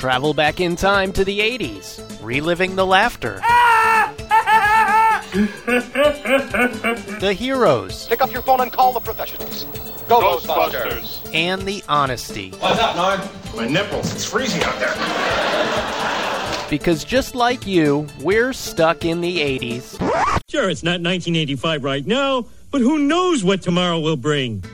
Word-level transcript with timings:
Travel 0.00 0.32
back 0.32 0.60
in 0.60 0.76
time 0.76 1.12
to 1.12 1.26
the 1.26 1.40
80s, 1.40 2.00
reliving 2.22 2.74
the 2.74 2.86
laughter. 2.86 3.34
the 7.20 7.36
heroes. 7.36 8.06
Pick 8.06 8.22
up 8.22 8.32
your 8.32 8.40
phone 8.40 8.62
and 8.62 8.72
call 8.72 8.94
the 8.94 9.00
professionals. 9.00 9.64
Go, 10.08 10.38
Ghostbusters. 10.38 11.28
And 11.34 11.68
the 11.68 11.84
honesty. 11.86 12.52
What's 12.52 12.80
up, 12.80 12.96
Norm? 12.96 13.20
My 13.54 13.68
nipples. 13.68 14.14
It's 14.14 14.24
freezing 14.24 14.62
out 14.62 14.78
there. 14.78 14.94
Because 16.70 17.04
just 17.04 17.34
like 17.34 17.66
you, 17.66 18.06
we're 18.22 18.54
stuck 18.54 19.04
in 19.04 19.20
the 19.20 19.36
80s. 19.36 19.98
Sure, 20.48 20.70
it's 20.70 20.82
not 20.82 21.02
1985 21.02 21.84
right 21.84 22.06
now, 22.06 22.46
but 22.70 22.80
who 22.80 23.00
knows 23.00 23.44
what 23.44 23.60
tomorrow 23.60 24.00
will 24.00 24.16
bring? 24.16 24.64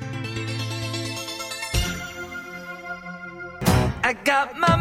I 4.07 4.13
got 4.23 4.57
my 4.57 4.76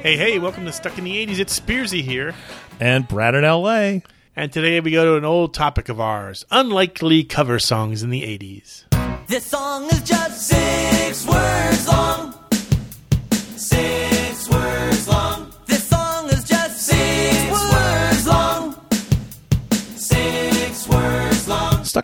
Hey, 0.00 0.16
hey, 0.16 0.38
welcome 0.38 0.64
to 0.64 0.72
Stuck 0.72 0.96
in 0.96 1.02
the 1.02 1.26
80s. 1.26 1.40
It's 1.40 1.58
Spearsy 1.58 2.02
here. 2.02 2.32
And 2.78 3.08
Brad 3.08 3.34
in 3.34 3.42
LA. 3.42 3.98
And 4.36 4.52
today 4.52 4.78
we 4.78 4.92
go 4.92 5.04
to 5.04 5.16
an 5.16 5.24
old 5.24 5.54
topic 5.54 5.88
of 5.88 5.98
ours 6.00 6.44
unlikely 6.52 7.24
cover 7.24 7.58
songs 7.58 8.04
in 8.04 8.10
the 8.10 8.22
80s. 8.22 8.84
This 9.26 9.44
song 9.44 9.86
is 9.86 9.97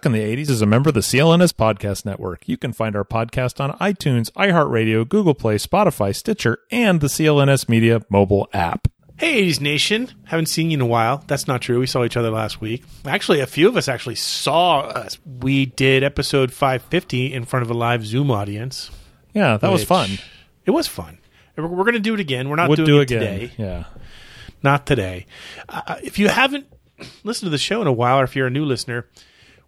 Stuck 0.04 0.12
in 0.14 0.20
the 0.20 0.36
80s 0.36 0.50
is 0.50 0.60
a 0.60 0.66
member 0.66 0.90
of 0.90 0.94
the 0.94 1.00
CLNS 1.00 1.54
Podcast 1.54 2.04
Network. 2.04 2.46
You 2.46 2.58
can 2.58 2.74
find 2.74 2.94
our 2.94 3.06
podcast 3.06 3.58
on 3.58 3.72
iTunes, 3.78 4.30
iHeartRadio, 4.32 5.08
Google 5.08 5.32
Play, 5.32 5.56
Spotify, 5.56 6.14
Stitcher, 6.14 6.58
and 6.70 7.00
the 7.00 7.06
CLNS 7.06 7.70
Media 7.70 8.02
mobile 8.10 8.46
app. 8.52 8.86
Hey, 9.16 9.46
80s 9.48 9.62
Nation. 9.62 10.12
Haven't 10.24 10.50
seen 10.50 10.70
you 10.70 10.74
in 10.74 10.82
a 10.82 10.86
while. 10.86 11.24
That's 11.26 11.48
not 11.48 11.62
true. 11.62 11.80
We 11.80 11.86
saw 11.86 12.04
each 12.04 12.18
other 12.18 12.28
last 12.28 12.60
week. 12.60 12.84
Actually, 13.06 13.40
a 13.40 13.46
few 13.46 13.66
of 13.66 13.78
us 13.78 13.88
actually 13.88 14.16
saw 14.16 14.80
us. 14.80 15.18
We 15.24 15.64
did 15.64 16.04
episode 16.04 16.52
550 16.52 17.32
in 17.32 17.46
front 17.46 17.62
of 17.62 17.70
a 17.70 17.74
live 17.74 18.04
Zoom 18.04 18.30
audience. 18.30 18.90
Yeah, 19.32 19.56
that 19.56 19.72
was 19.72 19.84
fun. 19.84 20.10
It 20.66 20.72
was 20.72 20.86
fun. 20.86 21.16
We're, 21.56 21.66
we're 21.66 21.84
going 21.84 21.94
to 21.94 22.00
do 22.00 22.12
it 22.12 22.20
again. 22.20 22.50
We're 22.50 22.56
not 22.56 22.68
Would 22.68 22.76
doing 22.76 22.86
do 22.88 22.98
it 22.98 23.02
again. 23.04 23.20
today. 23.20 23.52
Yeah. 23.56 23.84
Not 24.62 24.84
today. 24.84 25.24
Uh, 25.66 25.96
if 26.02 26.18
you 26.18 26.28
haven't 26.28 26.66
listened 27.22 27.46
to 27.46 27.50
the 27.50 27.56
show 27.56 27.80
in 27.80 27.86
a 27.86 27.92
while, 27.92 28.20
or 28.20 28.24
if 28.24 28.36
you're 28.36 28.48
a 28.48 28.50
new 28.50 28.66
listener, 28.66 29.08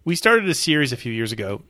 we 0.07 0.15
started 0.15 0.47
a 0.47 0.53
series 0.53 0.93
a 0.93 0.97
few 0.97 1.11
years 1.11 1.33
ago 1.33 1.61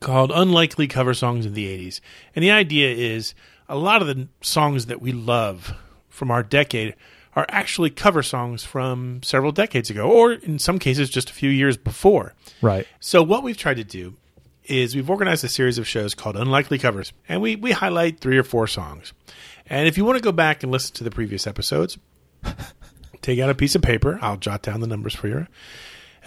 called 0.00 0.32
Unlikely 0.34 0.88
Cover 0.88 1.14
Songs 1.14 1.46
of 1.46 1.54
the 1.54 1.68
80s. 1.68 2.00
And 2.34 2.42
the 2.42 2.50
idea 2.50 2.92
is 2.92 3.32
a 3.68 3.76
lot 3.76 4.02
of 4.02 4.08
the 4.08 4.26
songs 4.40 4.86
that 4.86 5.00
we 5.00 5.12
love 5.12 5.72
from 6.08 6.32
our 6.32 6.42
decade 6.42 6.96
are 7.36 7.46
actually 7.48 7.90
cover 7.90 8.24
songs 8.24 8.64
from 8.64 9.22
several 9.22 9.52
decades 9.52 9.88
ago, 9.88 10.10
or 10.10 10.32
in 10.32 10.58
some 10.58 10.80
cases, 10.80 11.10
just 11.10 11.30
a 11.30 11.32
few 11.32 11.48
years 11.48 11.76
before. 11.76 12.34
Right. 12.60 12.88
So 12.98 13.22
what 13.22 13.44
we've 13.44 13.56
tried 13.56 13.76
to 13.76 13.84
do 13.84 14.16
is 14.64 14.96
we've 14.96 15.08
organized 15.08 15.44
a 15.44 15.48
series 15.48 15.78
of 15.78 15.86
shows 15.86 16.16
called 16.16 16.36
Unlikely 16.36 16.78
Covers, 16.78 17.12
and 17.28 17.40
we 17.40 17.54
we 17.54 17.70
highlight 17.70 18.18
three 18.18 18.36
or 18.36 18.42
four 18.42 18.66
songs. 18.66 19.12
And 19.70 19.86
if 19.86 19.96
you 19.96 20.04
want 20.04 20.18
to 20.18 20.24
go 20.24 20.32
back 20.32 20.64
and 20.64 20.72
listen 20.72 20.92
to 20.96 21.04
the 21.04 21.12
previous 21.12 21.46
episodes, 21.46 21.98
take 23.22 23.38
out 23.38 23.48
a 23.48 23.54
piece 23.54 23.76
of 23.76 23.82
paper. 23.82 24.18
I'll 24.20 24.38
jot 24.38 24.62
down 24.62 24.80
the 24.80 24.88
numbers 24.88 25.14
for 25.14 25.28
you. 25.28 25.46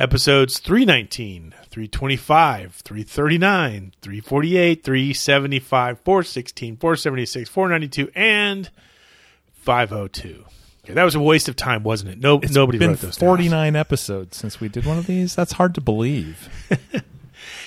Episodes 0.01 0.57
319, 0.57 1.51
325, 1.69 2.73
339, 2.73 3.93
348, 4.01 4.83
375, 4.83 5.99
416, 5.99 6.77
476, 6.77 7.49
492, 7.49 8.11
and 8.15 8.69
502. 9.53 10.43
Okay, 10.83 10.93
that 10.95 11.03
was 11.03 11.13
a 11.13 11.19
waste 11.19 11.47
of 11.49 11.55
time, 11.55 11.83
wasn't 11.83 12.09
it? 12.09 12.19
No, 12.19 12.39
It's 12.39 12.51
nobody 12.51 12.79
been 12.79 12.89
wrote 12.89 12.99
those 13.01 13.15
down. 13.15 13.27
49 13.27 13.75
episodes 13.75 14.37
since 14.37 14.59
we 14.59 14.69
did 14.69 14.87
one 14.87 14.97
of 14.97 15.05
these. 15.05 15.35
That's 15.35 15.51
hard 15.53 15.75
to 15.75 15.81
believe. 15.81 16.49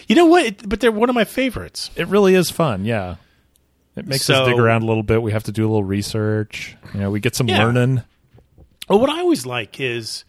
You 0.07 0.15
know 0.17 0.27
what? 0.27 0.45
It- 0.45 0.69
but 0.69 0.81
they're 0.81 0.93
one 0.93 1.09
of 1.09 1.15
my 1.15 1.25
favorites. 1.25 1.91
It 1.97 2.07
really 2.09 2.35
is 2.35 2.51
fun. 2.51 2.85
Yeah. 2.85 3.17
It 3.97 4.07
makes 4.07 4.25
So- 4.25 4.43
us 4.43 4.49
dig 4.49 4.59
around 4.59 4.83
a 4.83 4.87
little 4.87 5.03
bit. 5.03 5.23
We 5.23 5.33
have 5.33 5.45
to 5.45 5.53
do 5.53 5.63
a 5.65 5.69
little 5.69 5.83
research. 5.83 6.77
You 6.93 7.01
know, 7.01 7.11
we 7.11 7.21
get 7.21 7.35
some 7.35 7.49
Yeah. 7.49 7.65
learning. 7.65 8.03
Well, 8.89 9.01
what 9.01 9.09
I 9.09 9.21
always 9.21 9.47
like 9.47 9.81
is 9.81 10.25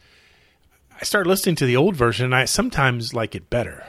I 1.00 1.04
start 1.04 1.28
listening 1.28 1.56
to 1.58 1.66
the 1.66 1.76
old 1.76 1.96
version, 1.96 2.26
and 2.26 2.36
I 2.36 2.46
sometimes 2.46 3.14
like 3.14 3.36
it 3.36 3.50
better. 3.50 3.86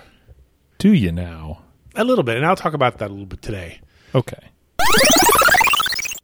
Do 0.78 0.93
you 0.93 1.12
now? 1.12 1.62
A 1.94 2.03
little 2.03 2.25
bit, 2.25 2.37
and 2.37 2.44
I'll 2.44 2.56
talk 2.56 2.75
about 2.75 2.99
that 2.99 3.11
a 3.11 3.12
little 3.12 3.27
bit 3.27 3.43
today. 3.43 3.81
Okay. 4.15 4.50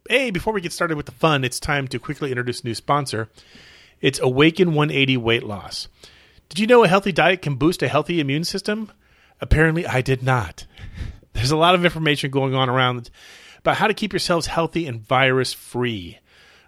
Hey, 0.09 0.29
before 0.29 0.53
we 0.53 0.59
get 0.59 0.73
started 0.73 0.97
with 0.97 1.05
the 1.05 1.13
fun, 1.13 1.45
it's 1.45 1.59
time 1.59 1.87
to 1.87 1.99
quickly 1.99 2.31
introduce 2.31 2.61
a 2.61 2.65
new 2.65 2.75
sponsor. 2.75 3.29
It's 4.01 4.19
Awaken 4.19 4.73
180 4.73 5.15
Weight 5.17 5.43
Loss. 5.43 5.87
Did 6.49 6.59
you 6.59 6.67
know 6.67 6.83
a 6.83 6.89
healthy 6.89 7.13
diet 7.13 7.41
can 7.41 7.55
boost 7.55 7.81
a 7.81 7.87
healthy 7.87 8.19
immune 8.19 8.43
system? 8.43 8.91
Apparently, 9.39 9.87
I 9.87 10.01
did 10.01 10.21
not. 10.21 10.67
There's 11.33 11.51
a 11.51 11.57
lot 11.57 11.75
of 11.75 11.85
information 11.85 12.29
going 12.29 12.53
on 12.53 12.69
around 12.69 13.09
about 13.59 13.77
how 13.77 13.87
to 13.87 13.93
keep 13.93 14.11
yourselves 14.11 14.47
healthy 14.47 14.85
and 14.85 14.99
virus 14.99 15.53
free. 15.53 16.19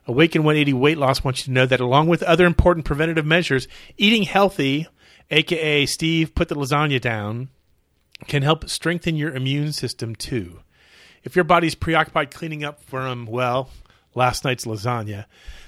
Awaken 0.08 0.44
180 0.44 0.74
Weight 0.74 0.98
Loss 0.98 1.24
wants 1.24 1.42
you 1.42 1.46
to 1.46 1.52
know 1.52 1.66
that 1.66 1.80
along 1.80 2.08
with 2.08 2.22
other 2.24 2.46
important 2.46 2.86
preventative 2.86 3.26
measures, 3.26 3.68
eating 3.98 4.24
healthy, 4.24 4.88
aka 5.32 5.86
Steve 5.86 6.36
put 6.36 6.48
the 6.48 6.56
lasagna 6.56 7.02
down, 7.02 7.50
can 8.28 8.44
help 8.44 8.70
strengthen 8.70 9.16
your 9.16 9.34
immune 9.34 9.74
system 9.74 10.16
too. 10.16 10.60
If 11.24 11.36
your 11.36 11.44
body's 11.44 11.76
preoccupied 11.76 12.32
cleaning 12.32 12.64
up 12.64 12.84
from, 12.84 13.26
well, 13.26 13.70
last 14.14 14.46
night's 14.46 14.66
lasagna, 14.66 15.26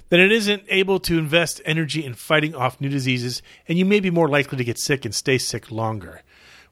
then 0.09 0.19
it 0.19 0.31
isn't 0.31 0.63
able 0.69 0.99
to 1.01 1.17
invest 1.17 1.61
energy 1.65 2.05
in 2.05 2.13
fighting 2.13 2.55
off 2.55 2.79
new 2.79 2.89
diseases, 2.89 3.41
and 3.67 3.77
you 3.77 3.85
may 3.85 3.99
be 3.99 4.11
more 4.11 4.29
likely 4.29 4.57
to 4.57 4.63
get 4.63 4.77
sick 4.77 5.03
and 5.03 5.13
stay 5.13 5.37
sick 5.37 5.71
longer. 5.71 6.21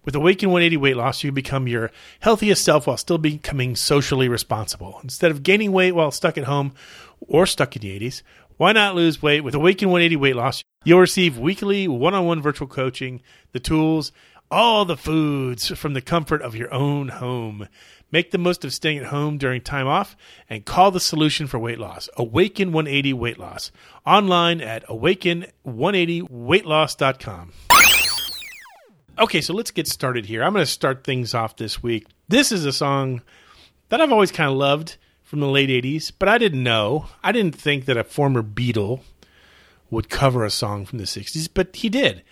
With 0.05 0.15
Awaken 0.15 0.49
180 0.49 0.77
Weight 0.77 0.95
Loss, 0.95 1.23
you 1.23 1.31
become 1.31 1.67
your 1.67 1.89
healthiest 2.19 2.63
self 2.63 2.85
while 2.85 2.95
still 2.95 3.17
becoming 3.17 3.75
socially 3.75 4.29
responsible. 4.29 4.99
Instead 5.01 5.31
of 5.31 5.41
gaining 5.41 5.71
weight 5.71 5.93
while 5.93 6.11
stuck 6.11 6.37
at 6.37 6.43
home 6.43 6.75
or 7.21 7.47
stuck 7.47 7.75
in 7.75 7.81
the 7.81 7.99
80s, 7.99 8.21
why 8.57 8.71
not 8.71 8.93
lose 8.93 9.23
weight 9.23 9.41
with 9.41 9.55
Awaken 9.55 9.89
180 9.89 10.15
Weight 10.17 10.35
Loss? 10.35 10.63
You'll 10.83 10.99
receive 10.99 11.39
weekly 11.39 11.87
one 11.87 12.13
on 12.13 12.27
one 12.27 12.39
virtual 12.39 12.67
coaching, 12.67 13.23
the 13.51 13.59
tools, 13.59 14.11
all 14.51 14.85
the 14.85 14.95
foods 14.95 15.69
from 15.69 15.93
the 15.93 16.01
comfort 16.01 16.43
of 16.43 16.55
your 16.55 16.71
own 16.71 17.07
home. 17.07 17.67
Make 18.11 18.29
the 18.29 18.37
most 18.37 18.63
of 18.63 18.73
staying 18.73 18.99
at 18.99 19.07
home 19.07 19.39
during 19.39 19.61
time 19.61 19.87
off 19.87 20.15
and 20.47 20.63
call 20.63 20.91
the 20.91 20.99
solution 20.99 21.47
for 21.47 21.57
weight 21.57 21.79
loss. 21.79 22.09
Awaken 22.15 22.71
180 22.71 23.13
Weight 23.13 23.39
Loss. 23.39 23.71
Online 24.05 24.61
at 24.61 24.85
awaken180weightloss.com. 24.87 27.53
Okay, 29.17 29.39
so 29.39 29.53
let's 29.53 29.71
get 29.71 29.87
started 29.87 30.25
here. 30.25 30.43
I'm 30.43 30.51
going 30.51 30.65
to 30.65 30.69
start 30.69 31.05
things 31.05 31.33
off 31.33 31.55
this 31.55 31.81
week. 31.81 32.05
This 32.27 32.51
is 32.51 32.65
a 32.65 32.73
song 32.73 33.21
that 33.87 34.01
I've 34.01 34.11
always 34.11 34.31
kind 34.31 34.49
of 34.49 34.57
loved 34.57 34.97
from 35.23 35.39
the 35.39 35.47
late 35.47 35.69
80s, 35.69 36.11
but 36.17 36.27
I 36.27 36.37
didn't 36.37 36.63
know. 36.63 37.07
I 37.23 37.31
didn't 37.31 37.55
think 37.55 37.85
that 37.85 37.97
a 37.97 38.03
former 38.03 38.43
Beatle 38.43 39.01
would 39.89 40.09
cover 40.09 40.43
a 40.43 40.49
song 40.49 40.85
from 40.85 40.99
the 40.99 41.05
60s, 41.05 41.47
but 41.53 41.75
he 41.75 41.87
did. 41.87 42.23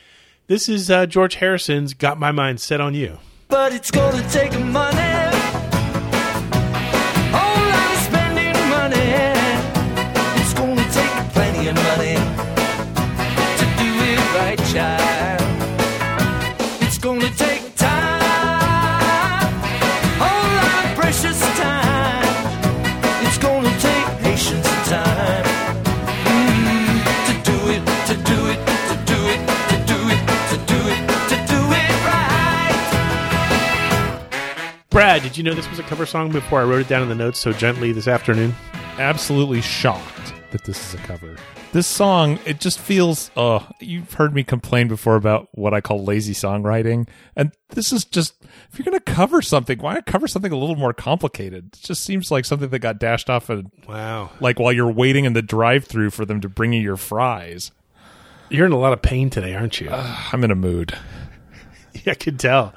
This 0.47 0.67
is 0.67 0.91
uh, 0.91 1.05
George 1.05 1.35
Harrison's 1.35 1.93
Got 1.93 2.19
My 2.19 2.33
Mind 2.33 2.59
Set 2.59 2.81
on 2.81 2.93
You. 2.93 3.19
But 3.47 3.71
it's 3.71 3.91
gonna 3.91 4.27
take 4.29 4.59
money. 4.59 5.02
Brad, 34.93 35.23
did 35.23 35.35
you 35.35 35.43
know 35.43 35.55
this 35.55 35.67
was 35.71 35.79
a 35.79 35.83
cover 35.83 36.05
song 36.05 36.31
before 36.31 36.61
I 36.61 36.63
wrote 36.65 36.81
it 36.81 36.87
down 36.87 37.01
in 37.01 37.09
the 37.09 37.15
notes 37.15 37.39
so 37.39 37.51
gently 37.51 37.91
this 37.91 38.07
afternoon? 38.07 38.53
Absolutely 38.99 39.59
shocked. 39.59 40.33
that 40.51 40.63
this 40.65 40.87
is 40.87 40.93
a 40.93 41.03
cover. 41.03 41.35
This 41.71 41.87
song, 41.87 42.37
it 42.45 42.59
just 42.59 42.77
feels. 42.77 43.31
Uh, 43.35 43.61
you've 43.79 44.13
heard 44.13 44.35
me 44.35 44.43
complain 44.43 44.87
before 44.87 45.15
about 45.15 45.47
what 45.53 45.73
I 45.73 45.81
call 45.81 46.03
lazy 46.03 46.33
songwriting, 46.35 47.07
and 47.35 47.51
this 47.69 47.91
is 47.91 48.05
just. 48.05 48.35
If 48.71 48.77
you're 48.77 48.83
going 48.85 48.99
to 48.99 49.11
cover 49.11 49.41
something, 49.41 49.79
why 49.79 49.95
not 49.95 50.05
cover 50.05 50.27
something 50.27 50.51
a 50.51 50.57
little 50.57 50.75
more 50.75 50.93
complicated? 50.93 51.71
It 51.73 51.79
just 51.81 52.03
seems 52.03 52.29
like 52.29 52.45
something 52.45 52.69
that 52.69 52.77
got 52.79 52.99
dashed 52.99 53.31
off, 53.31 53.49
and 53.49 53.71
Wow. 53.89 54.29
like 54.39 54.59
while 54.59 54.71
you're 54.71 54.91
waiting 54.91 55.25
in 55.25 55.33
the 55.33 55.41
drive-through 55.41 56.11
for 56.11 56.23
them 56.25 56.39
to 56.41 56.49
bring 56.49 56.71
you 56.73 56.81
your 56.81 56.97
fries. 56.97 57.71
You're 58.51 58.67
in 58.67 58.71
a 58.71 58.77
lot 58.79 58.93
of 58.93 59.01
pain 59.01 59.31
today, 59.31 59.55
aren't 59.55 59.81
you? 59.81 59.89
I'm 59.89 60.43
in 60.43 60.51
a 60.51 60.55
mood. 60.55 60.95
I 62.05 62.13
could 62.13 62.39
tell. 62.39 62.75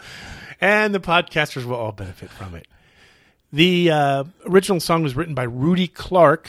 And 0.61 0.95
the 0.95 1.01
podcasters 1.01 1.65
will 1.65 1.77
all 1.77 1.93
benefit 1.93 2.31
from 2.31 2.55
it. 2.55 2.67
The 3.53 3.91
uh, 3.91 4.25
original 4.47 4.81
song 4.81 5.03
was 5.03 5.15
written 5.15 5.35
by 5.35 5.45
Rudy 5.45 5.89
Clark 5.89 6.49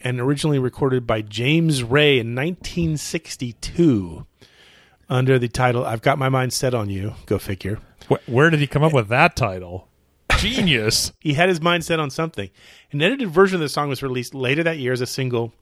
and 0.00 0.20
originally 0.20 0.58
recorded 0.58 1.06
by 1.06 1.22
James 1.22 1.82
Ray 1.82 2.18
in 2.18 2.34
1962 2.34 4.26
under 5.08 5.38
the 5.38 5.48
title 5.48 5.84
I've 5.84 6.02
Got 6.02 6.18
My 6.18 6.28
Mind 6.28 6.52
Set 6.52 6.74
on 6.74 6.90
You. 6.90 7.14
Go 7.26 7.38
figure. 7.38 7.78
Wh- 8.10 8.28
where 8.28 8.50
did 8.50 8.60
he 8.60 8.66
come 8.66 8.82
up 8.82 8.92
with 8.92 9.08
that 9.08 9.34
title? 9.34 9.88
Genius. 10.38 11.12
He 11.18 11.34
had 11.34 11.48
his 11.48 11.60
mind 11.60 11.84
set 11.84 11.98
on 11.98 12.10
something. 12.10 12.50
An 12.92 13.02
edited 13.02 13.30
version 13.30 13.56
of 13.56 13.60
the 13.60 13.68
song 13.68 13.88
was 13.88 14.02
released 14.02 14.34
later 14.34 14.62
that 14.62 14.78
year 14.78 14.92
as 14.92 15.00
a 15.00 15.06
single, 15.06 15.52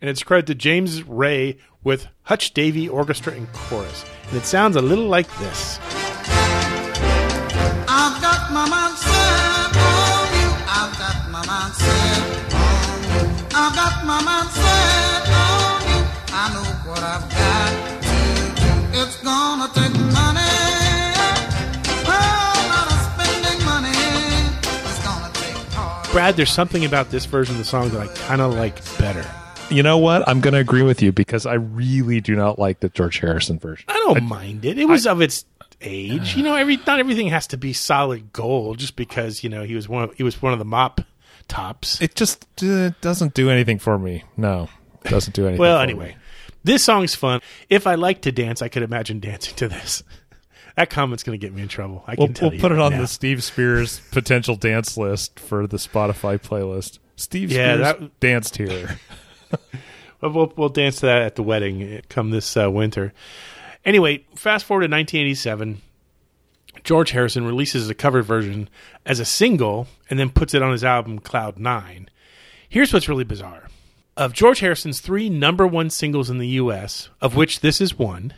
and 0.00 0.10
it's 0.10 0.22
credited 0.22 0.46
to 0.48 0.54
James 0.54 1.02
Ray 1.04 1.58
with 1.84 2.08
Hutch 2.22 2.52
Davie 2.54 2.88
Orchestra 2.88 3.32
and 3.34 3.52
Chorus. 3.52 4.04
And 4.28 4.36
it 4.36 4.44
sounds 4.44 4.76
a 4.76 4.82
little 4.82 5.06
like 5.06 5.28
this. 5.38 5.78
It's 19.06 19.16
gonna 19.22 19.68
take 19.74 19.92
money. 19.92 20.40
Oh, 22.06 22.54
lot 22.70 22.86
of 22.90 22.98
spending 23.12 23.66
money. 23.66 23.90
It's 24.62 25.04
gonna 25.04 25.30
take 25.34 25.72
hard. 25.74 26.10
Brad, 26.10 26.36
there's 26.36 26.50
something 26.50 26.86
about 26.86 27.10
this 27.10 27.26
version 27.26 27.54
of 27.54 27.58
the 27.58 27.66
song 27.66 27.90
that 27.90 28.00
I 28.00 28.06
kind 28.26 28.40
of 28.40 28.54
like 28.54 28.76
better. 28.98 29.22
You 29.68 29.82
know 29.82 29.98
what? 29.98 30.26
I'm 30.26 30.40
going 30.40 30.54
to 30.54 30.60
agree 30.60 30.82
with 30.82 31.02
you 31.02 31.12
because 31.12 31.44
I 31.44 31.54
really 31.54 32.20
do 32.20 32.34
not 32.34 32.58
like 32.58 32.80
the 32.80 32.88
George 32.88 33.18
Harrison 33.18 33.58
version. 33.58 33.86
I 33.88 33.94
don't 33.94 34.24
mind 34.24 34.64
it. 34.64 34.78
It 34.78 34.86
was 34.86 35.06
of 35.06 35.20
its 35.20 35.44
age. 35.82 36.34
You 36.36 36.42
know, 36.42 36.54
every 36.54 36.78
not 36.86 36.98
everything 36.98 37.28
has 37.28 37.46
to 37.48 37.58
be 37.58 37.74
solid 37.74 38.32
gold 38.32 38.78
just 38.78 38.96
because 38.96 39.44
you 39.44 39.50
know 39.50 39.64
he 39.64 39.74
was 39.74 39.86
one. 39.86 40.04
Of, 40.04 40.14
he 40.14 40.22
was 40.22 40.40
one 40.40 40.54
of 40.54 40.58
the 40.58 40.64
mop 40.64 41.02
tops. 41.46 42.00
It 42.00 42.14
just 42.14 42.46
uh, 42.62 42.90
doesn't 43.02 43.34
do 43.34 43.50
anything 43.50 43.78
for 43.78 43.98
me. 43.98 44.24
No, 44.36 44.70
it 45.04 45.10
doesn't 45.10 45.34
do 45.34 45.42
anything. 45.44 45.60
well, 45.60 45.78
for 45.78 45.82
anyway, 45.82 46.08
me. 46.08 46.16
This 46.64 46.82
song's 46.84 47.14
fun. 47.14 47.40
If 47.70 47.86
I 47.86 47.94
like 47.94 48.22
to 48.22 48.32
dance, 48.32 48.60
I 48.62 48.68
could 48.68 48.82
imagine 48.82 49.20
dancing 49.20 49.54
to 49.56 49.68
this. 49.68 50.02
That 50.76 50.90
comment's 50.90 51.22
going 51.22 51.38
to 51.38 51.46
get 51.46 51.54
me 51.54 51.62
in 51.62 51.68
trouble. 51.68 52.02
I 52.04 52.16
we'll, 52.18 52.26
can 52.26 52.34
tell 52.34 52.48
we'll 52.48 52.56
you 52.56 52.60
put 52.60 52.72
it 52.72 52.74
right 52.74 52.86
on 52.86 52.92
now. 52.94 53.00
the 53.02 53.06
Steve 53.06 53.44
Spears 53.44 54.00
potential 54.10 54.56
dance 54.56 54.96
list 54.96 55.38
for 55.38 55.68
the 55.68 55.76
Spotify 55.76 56.36
playlist. 56.36 56.98
Steve 57.14 57.52
Yeah, 57.52 57.76
Spears 57.76 58.00
that- 58.00 58.18
danced 58.18 58.56
here. 58.56 58.98
We'll, 60.20 60.52
we'll 60.56 60.70
dance 60.70 60.96
to 60.96 61.06
that 61.06 61.22
at 61.22 61.34
the 61.36 61.44
wedding 61.44 61.82
uh, 61.98 62.00
come 62.08 62.30
this 62.30 62.56
uh, 62.56 62.68
winter. 62.70 63.12
Anyway, 63.84 64.24
fast 64.34 64.64
forward 64.64 64.80
to 64.80 64.92
1987. 64.92 65.80
George 66.82 67.10
Harrison 67.12 67.44
releases 67.46 67.88
a 67.88 67.94
cover 67.94 68.22
version 68.22 68.68
as 69.06 69.20
a 69.20 69.24
single 69.24 69.86
and 70.10 70.18
then 70.18 70.30
puts 70.30 70.54
it 70.54 70.62
on 70.62 70.72
his 70.72 70.82
album 70.82 71.18
Cloud 71.20 71.58
Nine. 71.58 72.08
Here's 72.68 72.92
what's 72.92 73.08
really 73.08 73.22
bizarre. 73.24 73.68
Of 74.16 74.32
George 74.32 74.60
Harrison's 74.60 75.00
three 75.00 75.28
number 75.28 75.66
one 75.66 75.90
singles 75.90 76.30
in 76.30 76.38
the 76.38 76.48
U.S., 76.48 77.08
of 77.20 77.34
which 77.34 77.60
this 77.60 77.80
is 77.80 77.98
one, 77.98 78.32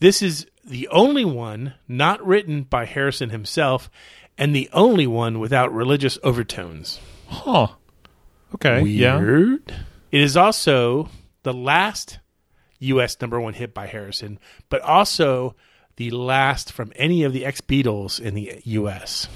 this 0.00 0.20
is 0.20 0.46
the 0.64 0.88
only 0.88 1.24
one 1.24 1.74
not 1.88 2.24
written 2.24 2.62
by 2.64 2.84
Harrison 2.84 3.30
himself 3.30 3.90
and 4.36 4.54
the 4.54 4.68
only 4.72 5.06
one 5.06 5.38
without 5.38 5.72
religious 5.72 6.18
overtones. 6.22 7.00
Huh. 7.28 7.68
Okay. 8.54 8.82
Yeah. 8.82 9.18
Weird. 9.18 9.74
It 10.10 10.20
is 10.20 10.36
also 10.36 11.08
the 11.42 11.54
last 11.54 12.18
U.S. 12.80 13.20
number 13.20 13.40
one 13.40 13.54
hit 13.54 13.72
by 13.74 13.86
Harrison, 13.86 14.38
but 14.68 14.80
also 14.82 15.54
the 15.96 16.10
last 16.10 16.72
from 16.72 16.92
any 16.96 17.22
of 17.22 17.32
the 17.32 17.44
ex 17.44 17.60
Beatles 17.60 18.20
in 18.20 18.34
the 18.34 18.60
U.S. 18.64 19.28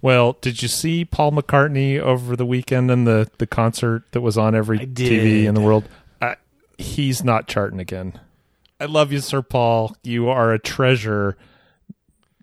Well, 0.00 0.36
did 0.40 0.62
you 0.62 0.68
see 0.68 1.04
Paul 1.04 1.32
McCartney 1.32 1.98
over 1.98 2.36
the 2.36 2.46
weekend 2.46 2.90
and 2.90 3.06
the, 3.06 3.28
the 3.38 3.46
concert 3.46 4.04
that 4.12 4.20
was 4.20 4.38
on 4.38 4.54
every 4.54 4.78
TV 4.78 5.44
in 5.44 5.54
the 5.54 5.60
world? 5.60 5.84
Uh, 6.20 6.34
he's 6.78 7.24
not 7.24 7.48
charting 7.48 7.80
again. 7.80 8.18
I 8.80 8.84
love 8.84 9.10
you, 9.12 9.18
Sir 9.20 9.42
Paul. 9.42 9.96
You 10.04 10.28
are 10.28 10.52
a 10.52 10.58
treasure. 10.58 11.36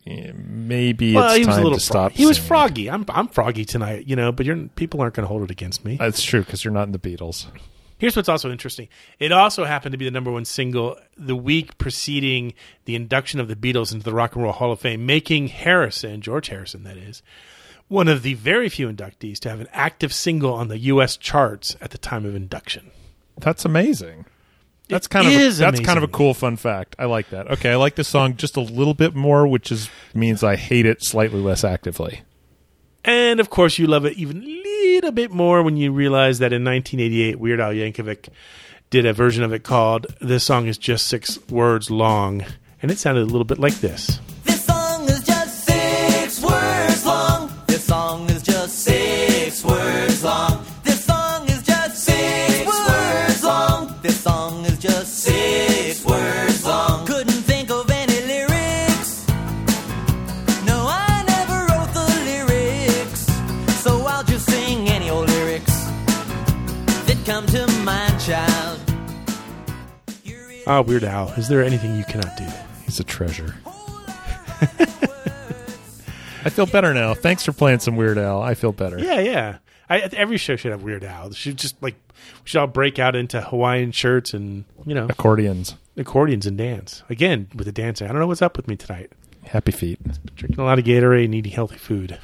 Maybe 0.05 1.15
Well, 1.15 1.25
it's 1.29 1.35
he 1.35 1.39
was 1.39 1.47
time 1.47 1.59
a 1.59 1.63
little 1.63 1.77
to 1.79 1.83
stop. 1.83 2.11
frog- 2.11 2.17
He 2.17 2.25
was 2.27 2.37
froggy. 2.37 2.89
I'm 2.91 3.05
I'm 3.09 3.27
froggy 3.27 3.65
tonight, 3.65 4.05
you 4.07 4.15
know, 4.15 4.31
but 4.31 4.45
you're, 4.45 4.67
people 4.75 5.01
aren't 5.01 5.15
going 5.15 5.23
to 5.23 5.27
hold 5.27 5.41
it 5.43 5.49
against 5.49 5.83
me. 5.83 5.95
That's 5.97 6.21
true 6.21 6.41
because 6.41 6.63
you're 6.63 6.73
not 6.73 6.83
in 6.83 6.91
the 6.91 6.99
Beatles. 6.99 7.47
Here's 7.97 8.15
what's 8.15 8.29
also 8.29 8.51
interesting. 8.51 8.89
It 9.19 9.31
also 9.31 9.63
happened 9.63 9.93
to 9.93 9.97
be 9.97 10.05
the 10.05 10.11
number 10.11 10.31
one 10.31 10.45
single 10.45 10.97
the 11.17 11.35
week 11.35 11.77
preceding 11.77 12.53
the 12.85 12.95
induction 12.95 13.39
of 13.39 13.47
the 13.47 13.55
Beatles 13.55 13.93
into 13.93 14.03
the 14.03 14.13
Rock 14.13 14.35
and 14.35 14.43
Roll 14.43 14.51
Hall 14.51 14.71
of 14.71 14.81
Fame, 14.81 15.05
making 15.05 15.47
Harrison, 15.47 16.21
George 16.21 16.49
Harrison, 16.49 16.83
that 16.83 16.97
is, 16.97 17.23
one 17.87 18.07
of 18.07 18.23
the 18.23 18.33
very 18.33 18.67
few 18.67 18.91
inductees 18.91 19.39
to 19.39 19.49
have 19.49 19.61
an 19.61 19.67
active 19.71 20.11
single 20.11 20.53
on 20.53 20.67
the 20.67 20.77
U.S. 20.79 21.15
charts 21.15 21.77
at 21.79 21.91
the 21.91 21.97
time 21.97 22.25
of 22.25 22.35
induction. 22.35 22.91
That's 23.37 23.63
amazing. 23.63 24.25
That's 24.87 25.07
It 25.07 25.09
kind 25.09 25.27
of 25.27 25.33
a, 25.33 25.49
that's 25.51 25.79
kind 25.79 25.97
of 25.97 26.03
a 26.03 26.07
cool 26.07 26.33
fun 26.33 26.57
fact. 26.57 26.95
I 26.99 27.05
like 27.05 27.29
that. 27.29 27.49
Okay, 27.49 27.71
I 27.71 27.75
like 27.75 27.95
this 27.95 28.07
song 28.07 28.35
just 28.35 28.55
a 28.55 28.61
little 28.61 28.93
bit 28.93 29.15
more, 29.15 29.47
which 29.47 29.71
is 29.71 29.89
means 30.13 30.43
I 30.43 30.55
hate 30.55 30.85
it 30.85 31.03
slightly 31.03 31.41
less 31.41 31.63
actively. 31.63 32.21
And 33.05 33.39
of 33.39 33.51
course, 33.51 33.77
you 33.77 33.85
love 33.85 34.05
it 34.05 34.17
even 34.17 34.43
a 34.43 34.45
little 34.45 35.11
bit 35.11 35.31
more 35.31 35.61
when 35.61 35.77
you 35.77 35.91
realize 35.91 36.39
that 36.39 36.51
in 36.51 36.63
1988, 36.63 37.39
Weird 37.39 37.59
Al 37.59 37.71
Yankovic 37.71 38.29
did 38.89 39.05
a 39.05 39.13
version 39.13 39.43
of 39.43 39.53
it 39.53 39.63
called 39.63 40.07
"This 40.19 40.43
Song 40.43 40.65
Is 40.65 40.77
Just 40.77 41.07
Six 41.07 41.37
Words 41.49 41.91
Long," 41.91 42.43
and 42.81 42.89
it 42.89 42.97
sounded 42.97 43.21
a 43.21 43.25
little 43.25 43.45
bit 43.45 43.59
like 43.59 43.75
this. 43.75 44.19
This 44.43 44.65
song 44.65 45.07
is 45.07 45.23
just 45.23 45.65
six 45.65 46.41
words 46.41 47.05
long. 47.05 47.51
This 47.67 47.83
song 47.85 48.29
is 48.29 48.41
just 48.41 48.79
six 48.79 49.63
words 49.63 50.23
long. 50.23 50.65
This 50.83 51.05
song 51.05 51.47
is 51.47 51.61
just 51.63 52.03
six 52.03 52.65
words 52.65 53.43
long. 53.43 53.95
This 54.01 54.19
song 54.19 54.65
is 54.65 54.79
just 54.79 55.19
six 55.19 55.54
Ah, 70.67 70.81
Weird 70.81 71.03
Al, 71.03 71.29
is 71.33 71.47
there 71.47 71.63
anything 71.63 71.95
you 71.95 72.03
cannot 72.05 72.35
do? 72.37 72.45
He's 72.85 72.99
a 72.99 73.03
treasure. 73.03 73.55
I 76.43 76.49
feel 76.49 76.65
better 76.65 76.93
now. 76.93 77.13
Thanks 77.13 77.43
for 77.43 77.51
playing 77.51 77.79
some 77.79 77.95
Weird 77.95 78.17
Al. 78.17 78.41
I 78.41 78.53
feel 78.53 78.71
better. 78.71 78.99
Yeah, 78.99 79.19
yeah. 79.19 79.57
I, 79.89 79.99
every 80.13 80.37
show 80.37 80.55
should 80.55 80.71
have 80.71 80.83
Weird 80.83 81.03
Al. 81.03 81.31
Should 81.31 81.57
just 81.57 81.81
like 81.81 81.95
we 82.43 82.47
should 82.49 82.59
all 82.59 82.67
break 82.67 82.97
out 82.99 83.15
into 83.15 83.41
Hawaiian 83.41 83.91
shirts 83.91 84.33
and 84.33 84.65
you 84.85 84.95
know 84.95 85.05
Accordions. 85.09 85.75
accordions 85.97 86.45
and 86.47 86.57
dance 86.57 87.03
again 87.09 87.47
with 87.55 87.65
the 87.65 87.71
dancing. 87.71 88.07
I 88.07 88.11
don't 88.11 88.19
know 88.19 88.27
what's 88.27 88.41
up 88.41 88.57
with 88.57 88.67
me 88.67 88.75
tonight. 88.75 89.11
Happy 89.45 89.71
feet. 89.71 89.99
Drinking 90.35 90.59
a 90.59 90.65
lot 90.65 90.79
of 90.79 90.85
Gatorade 90.85 91.25
and 91.25 91.35
eating 91.35 91.51
healthy 91.51 91.77
food. 91.77 92.19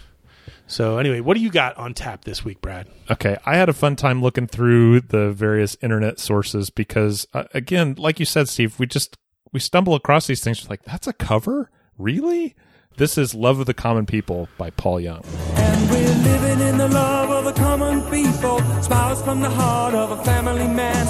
So 0.71 0.99
anyway, 0.99 1.19
what 1.19 1.35
do 1.35 1.43
you 1.43 1.51
got 1.51 1.75
on 1.75 1.93
tap 1.93 2.23
this 2.23 2.45
week, 2.45 2.61
Brad? 2.61 2.87
Okay, 3.09 3.35
I 3.45 3.57
had 3.57 3.67
a 3.67 3.73
fun 3.73 3.97
time 3.97 4.21
looking 4.21 4.47
through 4.47 5.01
the 5.01 5.33
various 5.33 5.75
internet 5.81 6.17
sources 6.17 6.69
because, 6.69 7.27
uh, 7.33 7.43
again, 7.53 7.95
like 7.97 8.21
you 8.21 8.25
said, 8.25 8.47
Steve, 8.47 8.79
we 8.79 8.85
just 8.85 9.17
we 9.51 9.59
stumble 9.59 9.95
across 9.95 10.27
these 10.27 10.41
things. 10.41 10.69
Like 10.69 10.83
that's 10.83 11.07
a 11.07 11.13
cover, 11.13 11.69
really? 11.97 12.55
This 12.95 13.17
is 13.17 13.35
"Love 13.35 13.59
of 13.59 13.65
the 13.65 13.73
Common 13.73 14.05
People" 14.05 14.47
by 14.57 14.69
Paul 14.69 15.01
Young. 15.01 15.25
And 15.55 15.89
we're 15.91 16.07
living 16.07 16.65
in 16.65 16.77
the 16.77 16.87
love 16.87 17.29
of 17.31 17.43
the 17.43 17.61
common 17.61 18.01
people. 18.09 18.59
Smiles 18.81 19.21
from 19.23 19.41
the 19.41 19.49
heart 19.49 19.93
of 19.93 20.11
a 20.17 20.23
family 20.23 20.69
man. 20.69 21.05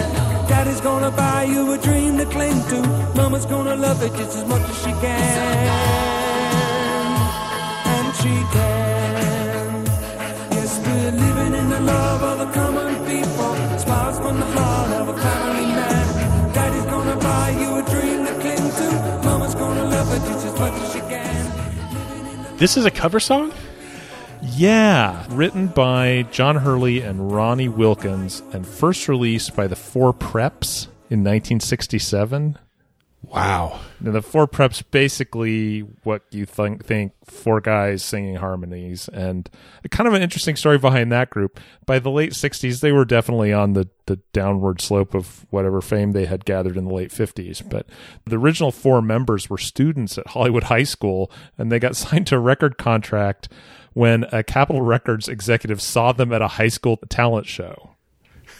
Daddy's 0.50 0.82
gonna 0.82 1.12
buy 1.12 1.44
you 1.44 1.72
a 1.72 1.78
dream 1.78 2.18
to 2.18 2.26
cling 2.26 2.64
to. 2.70 2.82
Mama's 3.16 3.46
gonna 3.46 3.76
love 3.76 4.02
it 4.02 4.12
just 4.18 4.36
as 4.36 4.46
much 4.46 4.68
as 4.68 4.78
she 4.80 4.92
can. 4.92 5.38
And 7.86 8.16
she 8.16 8.56
can. 8.58 8.91
Yes, 11.12 11.20
we're 11.20 11.28
living 11.28 11.60
in 11.60 11.70
the 11.70 11.80
love 11.82 12.24
of 12.24 12.40
the 12.40 12.54
common 12.54 12.96
people. 13.06 13.80
Smiles 13.80 14.18
from 14.18 14.40
the 14.40 14.46
heart 14.46 14.92
of 14.92 15.08
a 15.10 15.18
family 15.18 15.66
man. 15.66 16.54
Daddy's 16.54 16.86
gonna 16.86 17.18
buy 17.18 17.50
you 17.50 17.76
a 17.78 17.84
dream 17.84 18.26
to 18.26 18.34
cling 18.40 18.72
to. 18.72 19.22
Mama's 19.26 19.56
gonna 19.56 19.84
love 19.86 20.12
it 20.14 20.28
just 20.32 20.46
as 20.46 20.60
much 20.60 20.74
as 20.74 20.94
she 20.94 21.00
can. 21.00 22.58
This 22.58 22.78
is 22.78 22.86
a 22.86 22.92
cover 22.92 23.20
song. 23.20 23.52
Yeah, 24.44 25.24
written 25.30 25.68
by 25.68 26.24
John 26.32 26.56
Hurley 26.58 27.02
and 27.02 27.32
Ronnie 27.32 27.70
Wilkins, 27.70 28.42
and 28.54 28.66
first 28.66 29.08
released 29.08 29.56
by 29.56 29.68
the 29.68 29.76
Four 29.76 30.14
Preps 30.14 30.88
in 31.10 31.24
1967. 31.24 32.58
Wow. 33.24 33.80
Now, 34.00 34.12
the 34.12 34.22
Four 34.22 34.48
Preps 34.48 34.84
basically 34.90 35.82
what 36.04 36.24
you 36.32 36.46
think 36.46 36.84
think 36.84 37.14
four 37.24 37.62
guys 37.62 38.04
singing 38.04 38.36
harmonies, 38.36 39.08
and 39.10 39.48
kind 39.92 40.08
of 40.08 40.16
an 40.16 40.24
interesting 40.24 40.56
story 40.56 40.80
behind 40.80 41.12
that 41.12 41.30
group. 41.30 41.60
By 41.86 42.00
the 42.00 42.10
late 42.10 42.34
60s, 42.34 42.82
they 42.82 42.92
were 42.92 43.06
definitely 43.06 43.54
on 43.54 43.74
the 43.74 43.88
the 44.08 44.18
downward 44.34 44.82
slope 44.82 45.14
of 45.14 45.46
whatever 45.52 45.82
fame 45.82 46.12
they 46.12 46.26
had 46.26 46.46
gathered 46.46 46.76
in 46.76 46.86
the 46.86 46.94
late 46.94 47.12
50s. 47.12 47.68
But 47.70 47.88
the 48.26 48.38
original 48.38 48.72
four 48.72 49.02
members 49.02 49.50
were 49.50 49.60
students 49.60 50.18
at 50.18 50.28
Hollywood 50.30 50.64
High 50.64 50.84
School, 50.84 51.32
and 51.60 51.72
they 51.72 51.80
got 51.80 51.96
signed 51.96 52.26
to 52.28 52.38
a 52.38 52.40
record 52.40 52.80
contract 52.80 53.50
when 53.94 54.24
a 54.32 54.44
Capitol 54.44 54.82
Records 54.82 55.28
executive 55.30 55.82
saw 55.82 56.12
them 56.12 56.34
at 56.34 56.42
a 56.42 56.48
high 56.48 56.70
school 56.70 56.98
talent 57.10 57.46
show. 57.46 57.92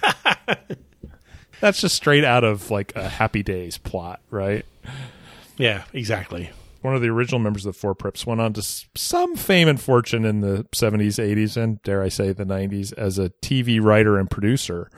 That's 1.62 1.80
just 1.80 1.96
straight 1.96 2.26
out 2.26 2.44
of 2.44 2.70
like 2.70 2.94
a 2.96 3.08
Happy 3.08 3.44
Days 3.44 3.78
plot, 3.78 4.20
right? 4.30 4.66
Yeah, 5.58 5.84
exactly. 5.94 6.50
One 6.82 6.96
of 6.96 7.02
the 7.02 7.10
original 7.10 7.40
members 7.40 7.66
of 7.66 7.76
the 7.76 7.80
Four 7.80 7.94
Preps 7.94 8.26
went 8.26 8.42
on 8.42 8.54
to 8.54 8.64
some 8.96 9.36
fame 9.36 9.68
and 9.68 9.80
fortune 9.80 10.26
in 10.26 10.42
the 10.42 10.66
70s, 10.72 11.24
80s, 11.24 11.56
and 11.56 11.82
dare 11.84 12.02
I 12.02 12.10
say 12.10 12.34
the 12.34 12.44
90s 12.44 12.92
as 12.98 13.20
a 13.20 13.30
TV 13.44 13.80
writer 13.82 14.18
and 14.18 14.30
producer. 14.30 14.90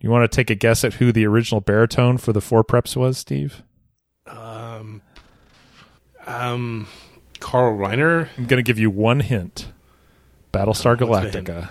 You 0.00 0.10
want 0.10 0.30
to 0.30 0.34
take 0.34 0.48
a 0.48 0.54
guess 0.54 0.84
at 0.84 0.94
who 0.94 1.10
the 1.10 1.26
original 1.26 1.60
baritone 1.60 2.18
for 2.18 2.32
the 2.32 2.40
Four 2.40 2.62
Preps 2.62 2.96
was, 2.96 3.18
Steve? 3.18 3.64
Um, 4.28 5.02
um, 6.24 6.86
Carl 7.40 7.76
Reiner. 7.76 8.28
I'm 8.38 8.46
going 8.46 8.58
to 8.58 8.62
give 8.62 8.78
you 8.78 8.90
one 8.90 9.18
hint 9.18 9.66
Battlestar 10.52 11.00
What's 11.04 11.34
Galactica. 11.34 11.70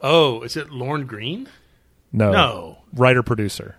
Oh, 0.00 0.42
is 0.42 0.56
it 0.56 0.70
Lorne 0.70 1.06
Greene? 1.06 1.48
No. 2.12 2.32
No. 2.32 2.78
Writer 2.94 3.22
producer. 3.22 3.76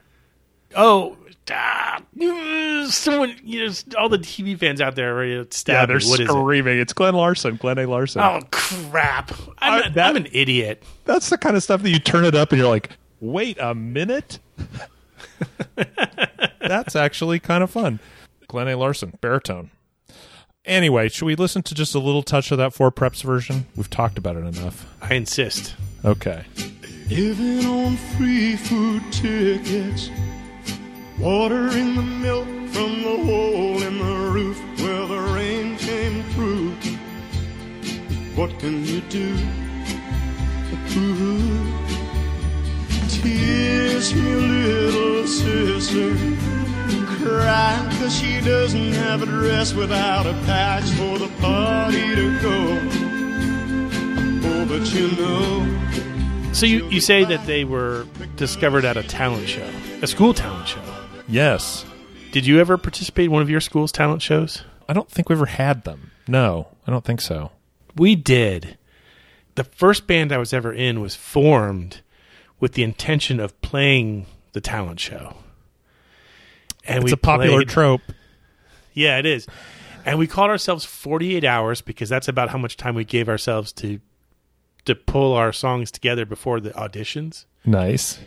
Oh, 0.75 1.17
ah, 1.51 2.01
uh, 2.21 2.87
someone, 2.89 3.35
you 3.43 3.65
know, 3.67 3.73
all 3.97 4.07
the 4.07 4.17
TV 4.19 4.57
fans 4.57 4.79
out 4.79 4.95
there 4.95 5.13
are 5.13 5.19
ready 5.19 5.43
to 5.45 5.47
stab 5.57 5.89
me. 5.89 5.95
What 5.95 6.03
is 6.03 6.19
it? 6.21 6.27
screaming. 6.27 6.79
It's 6.79 6.93
Glenn 6.93 7.13
Larson. 7.13 7.57
Glenn 7.57 7.77
A. 7.77 7.85
Larson. 7.87 8.21
Oh, 8.21 8.39
crap. 8.51 9.31
I'm, 9.59 9.83
Uh, 9.83 9.89
that- 9.89 10.09
I'm 10.11 10.15
an 10.15 10.27
idiot. 10.31 10.81
That's 11.05 11.29
the 11.29 11.37
kind 11.37 11.57
of 11.57 11.63
stuff 11.63 11.81
that 11.81 11.89
you 11.89 11.99
turn 11.99 12.23
it 12.23 12.35
up 12.35 12.51
and 12.51 12.59
you're 12.59 12.69
like, 12.69 12.91
wait 13.19 13.57
a 13.59 13.75
minute. 13.75 14.39
That's 16.61 16.95
actually 16.95 17.39
kind 17.39 17.63
of 17.63 17.71
fun. 17.71 17.99
Glenn 18.47 18.67
A. 18.67 18.75
Larson, 18.75 19.17
baritone. 19.21 19.71
Anyway, 20.63 21.09
should 21.09 21.25
we 21.25 21.35
listen 21.35 21.63
to 21.63 21.73
just 21.73 21.95
a 21.95 21.99
little 21.99 22.21
touch 22.23 22.51
of 22.51 22.57
that 22.59 22.71
Four 22.73 22.91
Preps 22.91 23.23
version? 23.23 23.65
We've 23.75 23.89
talked 23.89 24.17
about 24.17 24.35
it 24.35 24.45
enough. 24.45 24.85
I 25.01 25.15
insist. 25.15 25.75
Okay. 26.05 26.45
Living 27.11 27.65
on 27.65 27.97
free 27.97 28.55
food 28.55 29.03
tickets. 29.11 30.09
Water 31.19 31.67
in 31.77 31.93
the 31.95 32.01
milk 32.01 32.47
from 32.71 33.03
the 33.03 33.17
hole 33.25 33.83
in 33.83 33.97
the 33.97 34.31
roof 34.31 34.57
where 34.79 35.07
the 35.07 35.19
rain 35.35 35.75
came 35.75 36.23
through. 36.31 36.69
What 38.33 38.57
can 38.59 38.85
you 38.85 39.01
do? 39.09 39.37
Ooh. 40.95 41.73
Tears 43.09 44.15
me 44.15 44.33
little 44.33 45.27
sister. 45.27 46.15
Crying 47.17 47.89
cause 47.99 48.15
she 48.17 48.39
doesn't 48.39 48.93
have 48.93 49.21
a 49.21 49.25
dress 49.25 49.73
without 49.73 50.25
a 50.27 50.33
patch 50.45 50.85
for 50.91 51.19
the 51.19 51.27
party 51.41 52.15
to 52.15 52.39
go. 52.39 52.79
Oh, 54.47 54.65
but 54.65 54.93
you 54.93 55.11
know. 55.17 55.90
So 56.53 56.65
you, 56.67 56.87
you 56.89 56.99
say 57.01 57.23
that 57.23 57.45
they 57.47 57.63
were 57.63 58.05
discovered 58.35 58.85
at 58.85 58.95
a 58.97 59.03
talent 59.03 59.47
show, 59.47 59.67
a 60.01 60.07
school 60.07 60.33
talent 60.33 60.67
show. 60.67 60.81
Yes. 61.27 61.85
Did 62.31 62.45
you 62.45 62.59
ever 62.59 62.77
participate 62.77 63.25
in 63.25 63.31
one 63.31 63.41
of 63.41 63.49
your 63.49 63.61
school's 63.61 63.91
talent 63.91 64.21
shows? 64.21 64.63
I 64.87 64.93
don't 64.93 65.09
think 65.09 65.29
we 65.29 65.35
ever 65.35 65.47
had 65.47 65.85
them. 65.85 66.11
No, 66.27 66.67
I 66.85 66.91
don't 66.91 67.03
think 67.03 67.19
so. 67.21 67.51
We 67.95 68.15
did. 68.15 68.77
The 69.55 69.63
first 69.63 70.05
band 70.05 70.31
I 70.31 70.37
was 70.37 70.53
ever 70.53 70.71
in 70.71 71.01
was 71.01 71.15
formed 71.15 72.01
with 72.59 72.73
the 72.73 72.83
intention 72.83 73.39
of 73.39 73.59
playing 73.61 74.27
the 74.51 74.61
talent 74.61 74.99
show. 74.99 75.35
And 76.85 77.03
it's 77.03 77.13
a 77.13 77.17
popular 77.17 77.59
played- 77.59 77.69
trope. 77.69 78.01
Yeah, 78.93 79.17
it 79.17 79.25
is. 79.25 79.47
And 80.05 80.19
we 80.19 80.27
called 80.27 80.49
ourselves 80.49 80.83
48 80.85 81.43
hours 81.43 81.81
because 81.81 82.09
that's 82.09 82.27
about 82.27 82.49
how 82.49 82.57
much 82.57 82.75
time 82.77 82.93
we 82.93 83.05
gave 83.05 83.29
ourselves 83.29 83.71
to 83.73 83.99
to 84.85 84.95
pull 84.95 85.33
our 85.33 85.53
songs 85.53 85.91
together 85.91 86.25
before 86.25 86.59
the 86.59 86.71
auditions. 86.71 87.45
Nice. 87.65 88.19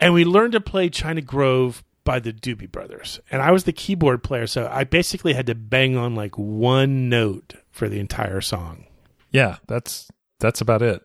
And 0.00 0.14
we 0.14 0.24
learned 0.24 0.52
to 0.52 0.60
play 0.60 0.88
China 0.88 1.20
Grove 1.20 1.82
by 2.04 2.20
the 2.20 2.32
Doobie 2.32 2.70
Brothers. 2.70 3.20
And 3.30 3.42
I 3.42 3.50
was 3.50 3.64
the 3.64 3.72
keyboard 3.72 4.22
player, 4.22 4.46
so 4.46 4.68
I 4.72 4.84
basically 4.84 5.34
had 5.34 5.46
to 5.46 5.54
bang 5.54 5.96
on 5.96 6.14
like 6.14 6.38
one 6.38 7.08
note 7.08 7.54
for 7.70 7.88
the 7.88 8.00
entire 8.00 8.40
song. 8.40 8.86
Yeah, 9.30 9.56
that's 9.66 10.08
that's 10.38 10.60
about 10.60 10.82
it. 10.82 11.02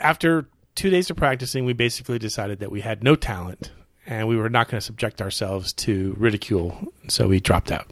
After 0.00 0.48
two 0.74 0.90
days 0.90 1.10
of 1.10 1.16
practicing, 1.16 1.64
we 1.64 1.72
basically 1.72 2.18
decided 2.18 2.60
that 2.60 2.70
we 2.70 2.82
had 2.82 3.02
no 3.02 3.14
talent 3.14 3.72
and 4.06 4.28
we 4.28 4.36
were 4.36 4.50
not 4.50 4.68
going 4.68 4.80
to 4.80 4.84
subject 4.84 5.22
ourselves 5.22 5.72
to 5.74 6.14
ridicule. 6.18 6.92
So 7.08 7.28
we 7.28 7.40
dropped 7.40 7.70
out. 7.70 7.90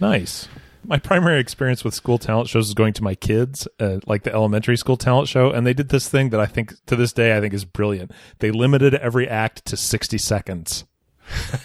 Nice. 0.00 0.48
My 0.84 0.98
primary 0.98 1.38
experience 1.40 1.84
with 1.84 1.94
school 1.94 2.18
talent 2.18 2.48
shows 2.48 2.68
is 2.68 2.74
going 2.74 2.92
to 2.94 3.04
my 3.04 3.14
kids, 3.14 3.68
uh, 3.78 3.98
like 4.06 4.24
the 4.24 4.32
elementary 4.32 4.76
school 4.76 4.96
talent 4.96 5.28
show, 5.28 5.50
and 5.50 5.66
they 5.66 5.74
did 5.74 5.90
this 5.90 6.08
thing 6.08 6.30
that 6.30 6.40
I 6.40 6.46
think 6.46 6.74
to 6.86 6.96
this 6.96 7.12
day 7.12 7.36
I 7.36 7.40
think 7.40 7.54
is 7.54 7.64
brilliant. 7.64 8.10
They 8.40 8.50
limited 8.50 8.94
every 8.94 9.28
act 9.28 9.64
to 9.66 9.76
sixty 9.76 10.18
seconds, 10.18 10.84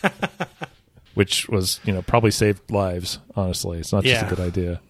which 1.16 1.50
was 1.50 1.80
you 1.84 1.94
know 1.94 2.02
probably 2.04 2.32
saved 2.32 2.70
lives. 2.70 3.20
Honestly, 3.36 3.80
it's 3.80 3.92
not 3.92 4.04
just 4.04 4.26
a 4.26 4.36
good 4.36 4.40
idea. 4.40 4.82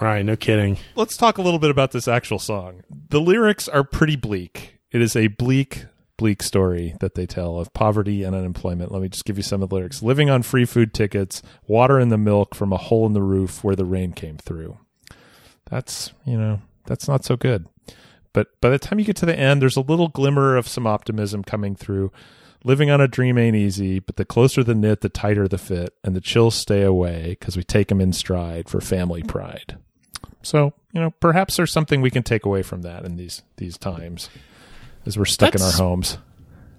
Right, 0.00 0.24
no 0.24 0.36
kidding. 0.36 0.78
Let's 0.96 1.16
talk 1.16 1.38
a 1.38 1.42
little 1.42 1.60
bit 1.60 1.70
about 1.70 1.92
this 1.92 2.08
actual 2.08 2.38
song. 2.38 2.82
The 3.08 3.20
lyrics 3.20 3.68
are 3.68 3.84
pretty 3.84 4.16
bleak. 4.16 4.78
It 4.90 5.00
is 5.00 5.16
a 5.16 5.28
bleak, 5.28 5.86
bleak 6.16 6.42
story 6.42 6.94
that 7.00 7.14
they 7.14 7.26
tell 7.26 7.58
of 7.58 7.72
poverty 7.74 8.22
and 8.22 8.34
unemployment. 8.34 8.92
Let 8.92 9.02
me 9.02 9.08
just 9.08 9.24
give 9.24 9.36
you 9.36 9.42
some 9.42 9.62
of 9.62 9.68
the 9.68 9.74
lyrics. 9.74 10.02
Living 10.02 10.30
on 10.30 10.42
free 10.42 10.64
food 10.64 10.94
tickets, 10.94 11.42
water 11.66 11.98
in 11.98 12.08
the 12.08 12.18
milk 12.18 12.54
from 12.54 12.72
a 12.72 12.76
hole 12.76 13.06
in 13.06 13.12
the 13.12 13.22
roof 13.22 13.64
where 13.64 13.76
the 13.76 13.84
rain 13.84 14.12
came 14.12 14.36
through. 14.36 14.78
That's, 15.70 16.12
you 16.24 16.38
know, 16.38 16.60
that's 16.86 17.08
not 17.08 17.24
so 17.24 17.36
good. 17.36 17.66
But 18.32 18.60
by 18.60 18.70
the 18.70 18.78
time 18.78 18.98
you 18.98 19.04
get 19.04 19.16
to 19.16 19.26
the 19.26 19.38
end, 19.38 19.62
there's 19.62 19.76
a 19.76 19.80
little 19.80 20.08
glimmer 20.08 20.56
of 20.56 20.68
some 20.68 20.86
optimism 20.86 21.42
coming 21.42 21.74
through. 21.74 22.12
Living 22.64 22.90
on 22.90 23.00
a 23.00 23.08
dream 23.08 23.38
ain't 23.38 23.56
easy, 23.56 23.98
but 23.98 24.16
the 24.16 24.24
closer 24.24 24.64
the 24.64 24.74
knit, 24.74 25.02
the 25.02 25.08
tighter 25.08 25.46
the 25.46 25.58
fit, 25.58 25.94
and 26.02 26.16
the 26.16 26.20
chills 26.20 26.54
stay 26.54 26.82
away 26.82 27.36
because 27.38 27.56
we 27.56 27.62
take 27.62 27.92
'em 27.92 28.00
in 28.00 28.12
stride 28.12 28.68
for 28.68 28.80
family 28.80 29.22
pride. 29.22 29.76
So, 30.42 30.72
you 30.92 31.00
know, 31.00 31.10
perhaps 31.20 31.56
there's 31.56 31.72
something 31.72 32.00
we 32.00 32.10
can 32.10 32.22
take 32.22 32.44
away 32.44 32.62
from 32.62 32.82
that 32.82 33.04
in 33.04 33.16
these 33.16 33.42
these 33.56 33.78
times 33.78 34.28
as 35.06 35.18
we're 35.18 35.24
stuck 35.24 35.54
in 35.54 35.62
our 35.62 35.72
homes. 35.72 36.18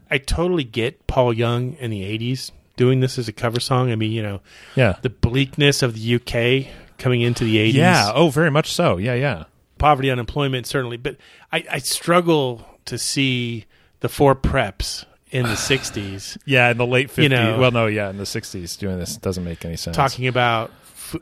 I 0.09 0.17
totally 0.19 0.63
get 0.63 1.07
Paul 1.07 1.33
Young 1.33 1.73
in 1.73 1.91
the 1.91 2.01
80s 2.03 2.51
doing 2.77 2.99
this 2.99 3.17
as 3.17 3.27
a 3.27 3.33
cover 3.33 3.59
song. 3.59 3.91
I 3.91 3.95
mean, 3.95 4.11
you 4.11 4.21
know, 4.21 4.41
Yeah. 4.75 4.97
the 5.01 5.09
bleakness 5.09 5.81
of 5.81 5.93
the 5.95 6.15
UK 6.15 6.67
coming 6.97 7.21
into 7.21 7.43
the 7.43 7.57
80s. 7.57 7.73
Yeah. 7.73 8.11
Oh, 8.13 8.29
very 8.29 8.51
much 8.51 8.71
so. 8.73 8.97
Yeah, 8.97 9.15
yeah. 9.15 9.45
Poverty, 9.77 10.09
unemployment, 10.11 10.67
certainly. 10.67 10.97
But 10.97 11.17
I, 11.51 11.65
I 11.71 11.77
struggle 11.79 12.65
to 12.85 12.97
see 12.97 13.65
the 14.01 14.09
four 14.09 14.35
preps 14.35 15.05
in 15.31 15.43
the 15.43 15.49
60s 15.55 16.37
Yeah, 16.45 16.69
in 16.69 16.77
the 16.77 16.85
late 16.85 17.09
50s. 17.09 17.23
You 17.23 17.29
know- 17.29 17.59
well, 17.59 17.71
no, 17.71 17.87
yeah, 17.87 18.09
in 18.09 18.17
the 18.17 18.23
60s 18.25 18.77
doing 18.77 18.99
this 18.99 19.17
doesn't 19.17 19.43
make 19.43 19.65
any 19.65 19.75
sense. 19.75 19.95
talking 19.97 20.27
about, 20.27 20.71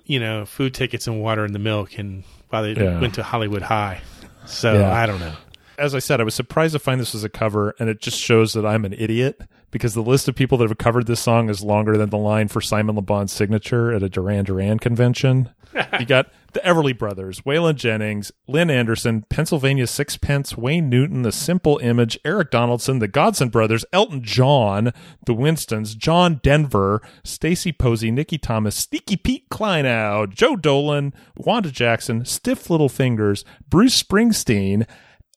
you 0.05 0.19
know, 0.19 0.45
food 0.45 0.73
tickets 0.73 1.07
and 1.07 1.21
water 1.21 1.45
in 1.45 1.53
the 1.53 1.59
milk 1.59 1.97
and 1.97 2.23
while 2.49 2.63
they 2.63 2.73
Yeah. 2.73 2.99
went 2.99 3.15
to 3.15 3.23
Hollywood 3.23 3.61
High. 3.63 4.01
So 4.45 4.73
Yeah. 4.79 4.91
I 4.93 5.05
don't 5.05 5.19
know. 5.19 5.33
As 5.77 5.95
I 5.95 5.99
said, 5.99 6.21
I 6.21 6.23
was 6.23 6.35
surprised 6.35 6.73
to 6.73 6.79
find 6.79 6.99
this 6.99 7.13
was 7.13 7.23
a 7.23 7.29
cover, 7.29 7.75
and 7.79 7.89
it 7.89 7.99
just 7.99 8.19
shows 8.19 8.53
that 8.53 8.65
I'm 8.65 8.85
an 8.85 8.93
idiot 8.93 9.41
because 9.71 9.95
the 9.95 10.03
list 10.03 10.27
of 10.27 10.35
people 10.35 10.57
that 10.59 10.69
have 10.69 10.77
covered 10.77 11.07
this 11.07 11.19
song 11.19 11.49
is 11.49 11.63
longer 11.63 11.97
than 11.97 12.09
the 12.09 12.17
line 12.17 12.47
for 12.47 12.61
Simon 12.61 12.95
LeBon's 12.95 13.31
signature 13.31 13.91
at 13.91 14.03
a 14.03 14.09
Duran 14.09 14.45
Duran 14.45 14.77
convention. 14.77 15.49
you 15.99 16.05
got 16.05 16.27
the 16.53 16.59
Everly 16.59 16.95
Brothers, 16.95 17.41
Waylon 17.41 17.75
Jennings, 17.75 18.31
Lynn 18.47 18.69
Anderson, 18.69 19.23
Pennsylvania 19.29 19.87
Sixpence, 19.87 20.55
Wayne 20.55 20.89
Newton, 20.89 21.23
The 21.23 21.31
Simple 21.31 21.79
Image, 21.79 22.19
Eric 22.23 22.51
Donaldson, 22.51 22.99
the 22.99 23.07
Gosdin 23.07 23.49
Brothers, 23.49 23.83
Elton 23.91 24.21
John, 24.23 24.93
the 25.25 25.33
Winstons, 25.33 25.95
John 25.95 26.39
Denver, 26.43 27.01
Stacy 27.23 27.71
Posey, 27.71 28.11
Nicky 28.11 28.37
Thomas, 28.37 28.75
Sneaky 28.75 29.17
Pete 29.17 29.49
Kleinow, 29.49 30.29
Joe 30.29 30.55
Dolan, 30.55 31.13
Wanda 31.35 31.71
Jackson, 31.71 32.23
Stiff 32.25 32.69
Little 32.69 32.89
Fingers, 32.89 33.43
Bruce 33.67 34.01
Springsteen, 34.01 34.85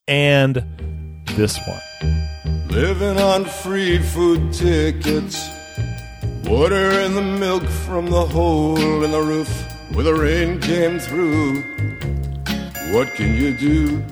and 0.07 0.63
this 1.35 1.59
one. 1.67 2.67
Living 2.69 3.17
on 3.19 3.45
free 3.45 3.99
food 3.99 4.53
tickets. 4.53 5.49
Water 6.43 6.91
in 7.01 7.13
the 7.13 7.21
milk 7.21 7.63
from 7.63 8.09
the 8.09 8.25
hole 8.25 9.03
in 9.03 9.11
the 9.11 9.21
roof 9.21 9.49
where 9.93 10.03
the 10.03 10.13
rain 10.13 10.59
came 10.61 10.99
through. 10.99 11.61
What 12.93 13.13
can 13.15 13.35
you 13.35 13.57
do? 13.57 14.03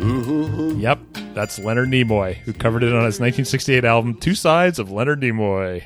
Ooh. 0.00 0.76
Yep, 0.78 0.98
that's 1.34 1.58
Leonard 1.58 1.88
Nimoy, 1.88 2.34
who 2.34 2.52
covered 2.52 2.82
it 2.82 2.88
on 2.88 3.04
his 3.04 3.20
1968 3.20 3.84
album 3.84 4.14
Two 4.14 4.34
Sides 4.34 4.78
of 4.78 4.90
Leonard 4.90 5.20
Nimoy. 5.20 5.84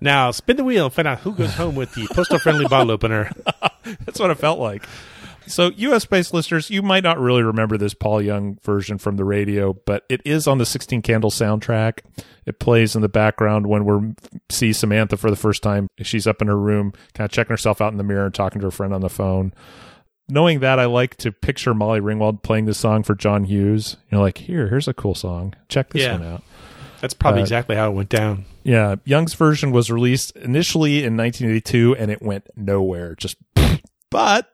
Now 0.00 0.30
spin 0.30 0.56
the 0.56 0.64
wheel 0.64 0.86
and 0.86 0.94
find 0.94 1.08
out 1.08 1.18
who 1.20 1.32
goes 1.32 1.54
home 1.54 1.74
with 1.74 1.92
the 1.94 2.06
postal 2.12 2.38
friendly 2.38 2.66
bottle 2.68 2.92
opener. 2.92 3.32
That's 4.04 4.20
what 4.20 4.30
it 4.30 4.36
felt 4.38 4.60
like. 4.60 4.84
So, 5.48 5.70
US 5.76 6.04
based 6.04 6.32
listeners, 6.34 6.70
you 6.70 6.82
might 6.82 7.02
not 7.02 7.18
really 7.18 7.42
remember 7.42 7.76
this 7.76 7.94
Paul 7.94 8.22
Young 8.22 8.58
version 8.62 8.98
from 8.98 9.16
the 9.16 9.24
radio, 9.24 9.72
but 9.86 10.04
it 10.08 10.20
is 10.24 10.46
on 10.46 10.58
the 10.58 10.66
16 10.66 11.02
Candle 11.02 11.30
soundtrack. 11.30 12.00
It 12.46 12.58
plays 12.58 12.94
in 12.96 13.02
the 13.02 13.08
background 13.08 13.66
when 13.66 13.84
we 13.84 14.14
see 14.50 14.72
Samantha 14.72 15.16
for 15.16 15.30
the 15.30 15.36
first 15.36 15.62
time. 15.62 15.88
She's 16.02 16.26
up 16.26 16.40
in 16.40 16.48
her 16.48 16.56
room, 16.58 16.92
kind 17.14 17.24
of 17.26 17.30
checking 17.30 17.50
herself 17.52 17.80
out 17.80 17.92
in 17.92 17.98
the 17.98 18.04
mirror 18.04 18.26
and 18.26 18.34
talking 18.34 18.60
to 18.60 18.66
her 18.68 18.70
friend 18.70 18.94
on 18.94 19.00
the 19.00 19.08
phone. 19.10 19.52
Knowing 20.30 20.60
that, 20.60 20.78
I 20.78 20.84
like 20.84 21.16
to 21.18 21.32
picture 21.32 21.72
Molly 21.74 22.00
Ringwald 22.00 22.42
playing 22.42 22.66
this 22.66 22.78
song 22.78 23.02
for 23.02 23.14
John 23.14 23.44
Hughes. 23.44 23.96
You 24.10 24.16
know, 24.18 24.22
like, 24.22 24.38
here, 24.38 24.68
here's 24.68 24.86
a 24.88 24.94
cool 24.94 25.14
song. 25.14 25.54
Check 25.68 25.90
this 25.90 26.02
Yeah. 26.02 26.12
one 26.18 26.24
out. 26.24 26.42
That's 27.00 27.14
probably 27.14 27.40
Uh, 27.40 27.44
exactly 27.44 27.76
how 27.76 27.90
it 27.90 27.94
went 27.94 28.08
down. 28.10 28.44
Yeah, 28.64 28.96
Young's 29.04 29.32
version 29.34 29.70
was 29.72 29.90
released 29.90 30.36
initially 30.36 31.04
in 31.04 31.16
1982 31.16 31.96
and 31.96 32.10
it 32.10 32.20
went 32.20 32.46
nowhere. 32.56 33.14
Just 33.14 33.36
but 34.10 34.50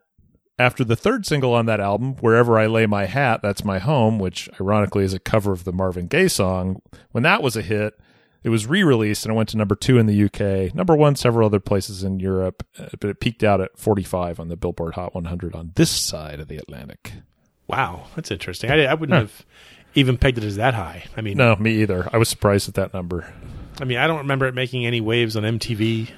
after 0.59 0.85
the 0.85 0.97
third 0.97 1.27
single 1.27 1.53
on 1.55 1.67
that 1.67 1.81
album, 1.81 2.15
Wherever 2.17 2.59
I 2.59 2.67
Lay 2.67 2.87
My 2.87 3.07
Hat, 3.07 3.41
That's 3.43 3.65
My 3.65 3.79
Home, 3.79 4.19
which 4.19 4.49
ironically 4.61 5.05
is 5.05 5.13
a 5.15 5.19
cover 5.19 5.53
of 5.53 5.65
the 5.65 5.73
Marvin 5.73 6.07
Gaye 6.07 6.29
song, 6.29 6.81
when 7.13 7.23
that 7.25 7.43
was 7.43 7.57
a 7.57 7.63
hit, 7.63 7.95
it 8.43 8.51
was 8.51 8.67
re-released 8.67 9.25
and 9.25 9.33
it 9.33 9.37
went 9.37 9.49
to 9.51 9.57
number 9.57 9.75
2 9.75 9.99
in 9.99 10.07
the 10.07 10.25
UK, 10.25 10.75
number 10.75 10.95
1 10.95 11.17
several 11.17 11.47
other 11.47 11.61
places 11.61 12.05
in 12.05 12.21
Europe, 12.21 12.65
uh, 12.79 12.87
but 13.01 13.11
it 13.11 13.19
peaked 13.21 13.43
out 13.43 13.61
at 13.61 13.77
45 13.79 14.39
on 14.39 14.49
the 14.49 14.57
Billboard 14.57 14.95
Hot 14.95 15.15
100 15.15 15.55
on 15.55 15.73
this 15.77 15.91
side 15.91 16.41
of 16.41 16.49
the 16.49 16.59
Atlantic. 16.59 17.13
Wow, 17.67 18.05
that's 18.15 18.31
interesting. 18.31 18.71
I, 18.71 18.85
I 18.85 18.95
wouldn't 18.95 19.15
Huh. 19.15 19.21
have 19.23 19.47
even 19.95 20.19
pegged 20.19 20.39
it 20.39 20.45
as 20.45 20.57
that 20.57 20.75
high. 20.75 21.05
I 21.17 21.21
mean, 21.23 21.39
No, 21.39 21.57
me 21.57 21.81
either. 21.83 22.09
I 22.13 22.19
was 22.19 22.29
surprised 22.29 22.69
at 22.69 22.75
that 22.75 22.93
number. 22.93 23.33
I 23.81 23.85
mean, 23.85 23.97
I 23.99 24.07
don't 24.07 24.19
remember 24.19 24.47
it 24.47 24.55
making 24.55 24.85
any 24.87 25.01
waves 25.01 25.37
on 25.37 25.43
MTV. 25.45 26.11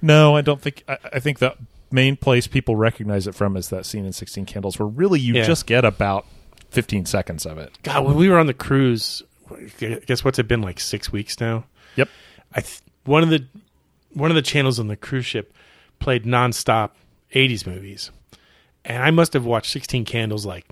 No, 0.00 0.36
I 0.36 0.42
don't 0.42 0.60
think. 0.60 0.84
I, 0.88 0.98
I 1.14 1.18
think 1.20 1.38
the 1.40 1.56
main 1.94 2.16
place 2.16 2.46
people 2.46 2.76
recognize 2.76 3.26
it 3.26 3.34
from 3.34 3.56
is 3.56 3.68
that 3.70 3.86
scene 3.86 4.04
in 4.04 4.12
Sixteen 4.12 4.44
Candles, 4.44 4.78
where 4.78 4.88
really 4.88 5.20
you 5.20 5.34
Yeah. 5.34 5.44
just 5.44 5.66
get 5.66 5.84
about 5.84 6.26
fifteen 6.70 7.06
seconds 7.06 7.46
of 7.46 7.56
it. 7.58 7.78
God, 7.82 8.04
when 8.04 8.16
we 8.16 8.28
were 8.28 8.38
on 8.38 8.46
the 8.46 8.54
cruise, 8.54 9.22
guess 9.78 10.24
what's 10.24 10.38
it 10.38 10.48
been 10.48 10.60
like 10.62 10.80
six 10.80 11.12
weeks 11.12 11.40
now? 11.40 11.64
Yep. 11.96 12.08
I 12.52 12.60
th- 12.60 12.80
one 13.04 13.22
of 13.22 13.30
the 13.30 13.46
one 14.12 14.30
of 14.30 14.34
the 14.34 14.42
channels 14.42 14.78
on 14.78 14.88
the 14.88 14.96
cruise 14.96 15.26
ship 15.26 15.54
played 16.00 16.24
nonstop 16.24 16.90
'80s 17.34 17.66
movies, 17.66 18.10
and 18.84 19.02
I 19.02 19.10
must 19.10 19.32
have 19.32 19.44
watched 19.44 19.70
Sixteen 19.70 20.04
Candles 20.04 20.44
like, 20.44 20.66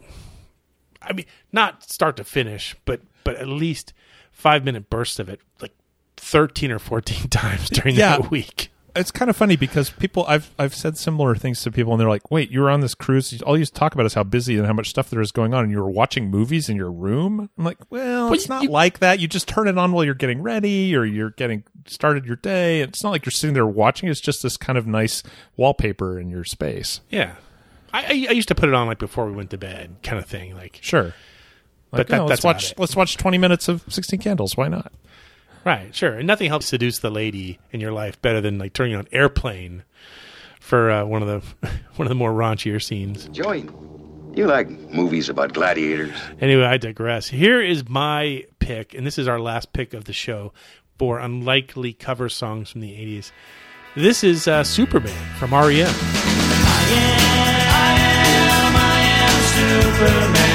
I 1.01 1.13
mean, 1.13 1.27
not 1.53 1.83
start 1.89 2.17
to 2.17 2.25
finish, 2.25 2.75
but 2.85 3.01
but 3.25 3.37
at 3.37 3.47
least 3.47 3.93
five 4.33 4.65
minute 4.65 4.91
bursts 4.91 5.19
of 5.21 5.29
it, 5.29 5.41
like 5.61 5.73
thirteen 6.17 6.73
or 6.73 6.79
fourteen 6.81 7.29
times 7.31 7.71
during 7.71 7.95
Yeah. 7.95 8.19
that 8.19 8.31
week. 8.31 8.71
It's 8.95 9.11
kind 9.11 9.31
of 9.31 9.37
funny 9.37 9.57
because 9.57 9.89
people 9.91 10.25
I've 10.29 10.51
I've 10.59 10.75
said 10.75 10.99
similar 10.99 11.35
things 11.35 11.63
to 11.63 11.71
people, 11.71 11.93
and 11.95 12.01
they're 12.01 12.09
like, 12.09 12.31
"Wait, 12.31 12.51
you 12.51 12.61
were 12.61 12.69
on 12.71 12.81
this 12.81 12.95
cruise? 12.95 13.41
All 13.43 13.57
you 13.57 13.65
talk 13.65 13.95
about 13.95 14.05
is 14.05 14.15
how 14.15 14.23
busy 14.23 14.59
and 14.59 14.67
how 14.67 14.75
much 14.75 14.91
stuff 14.91 15.09
there 15.09 15.21
is 15.23 15.33
going 15.33 15.55
on, 15.55 15.65
and 15.65 15.73
you 15.73 15.79
were 15.79 15.91
watching 15.91 16.31
movies 16.31 16.69
in 16.69 16.77
your 16.77 16.91
room." 16.93 17.49
I'm 17.57 17.65
like, 17.65 17.79
"Well, 17.91 18.27
Well, 18.27 18.35
it's 18.35 18.45
you- 18.49 18.55
not 18.55 18.63
you- 18.65 18.71
like 18.71 18.99
that. 18.99 19.19
You 19.21 19.29
just 19.29 19.49
turn 19.49 19.67
it 19.67 19.79
on 19.79 19.93
while 19.93 20.05
you're 20.05 20.13
getting 20.15 20.43
ready, 20.43 20.95
or 20.95 21.05
you're 21.07 21.31
getting 21.31 21.65
started 21.87 22.27
your 22.27 22.37
day. 22.37 22.81
It's 22.83 23.03
not 23.03 23.11
like 23.11 23.25
you're 23.25 23.31
sitting 23.31 23.55
there 23.55 23.67
watching. 23.67 24.09
It's 24.11 24.21
just 24.21 24.43
this 24.43 24.57
kind 24.59 24.77
of 24.77 24.87
nice 24.87 25.23
wallpaper 25.57 26.19
in 26.21 26.29
your 26.29 26.45
space." 26.45 27.01
Yeah, 27.09 27.37
I, 27.95 28.27
I, 28.29 28.33
used 28.33 28.49
to 28.49 28.55
put 28.55 28.69
it 28.69 28.75
on 28.75 28.87
like 28.87 28.99
before 28.99 29.25
we 29.27 29.33
went 29.33 29.51
to 29.51 29.59
bed, 29.59 29.97
kind 30.03 30.19
of 30.19 30.27
thing. 30.27 30.55
Like, 30.55 30.79
Sure. 30.83 31.15
But 31.91 32.09
that- 32.09 32.25
let's 32.25 32.43
watch 32.45 32.73
it. 32.73 32.79
let's 32.79 32.97
watch 32.97 33.17
20 33.17 33.37
minutes 33.39 33.69
of 33.69 33.83
16 33.89 34.21
Candles. 34.21 34.57
Why 34.57 34.69
not? 34.69 34.93
Right, 35.65 35.95
sure. 35.95 36.15
And 36.15 36.27
nothing 36.27 36.49
helps 36.49 36.67
seduce 36.67 36.99
the 36.99 37.11
lady 37.11 37.59
in 37.71 37.81
your 37.81 37.93
life 37.93 38.21
better 38.21 38.41
than 38.41 38.59
like 38.59 38.73
turning 38.73 38.97
on 38.97 39.07
airplane 39.13 39.85
for 40.61 40.91
uh, 40.91 41.05
one 41.05 41.23
of 41.23 41.29
the 41.29 41.69
one 41.97 42.07
of 42.07 42.09
the 42.09 42.15
more 42.15 42.33
raunchier 42.33 42.83
scenes. 42.83 43.29
Joey, 43.29 43.69
you 44.35 44.47
like 44.47 44.69
movies 44.69 45.29
about 45.29 45.53
gladiators? 45.53 46.17
Anyway, 46.41 46.65
I 46.65 46.79
digress. 46.79 47.29
Here 47.29 47.61
is 47.61 47.89
my 47.89 48.45
pick, 48.59 48.95
and 48.95 49.07
this 49.07 49.19
is 49.19 49.29
our 49.29 49.39
last 49.39 49.73
pick 49.73 49.95
of 49.95 50.05
the 50.05 50.13
show 50.13 50.53
for 50.99 51.19
unlikely 51.19 51.93
cover 51.93 52.29
songs 52.29 52.71
from 52.71 52.81
the 52.81 52.91
80s. 52.91 53.33
This 53.95 54.25
is 54.25 54.49
uh, 54.49 54.65
Superman 54.65 55.13
from 55.39 55.53
REM. 55.53 55.93
Superman, 59.53 60.52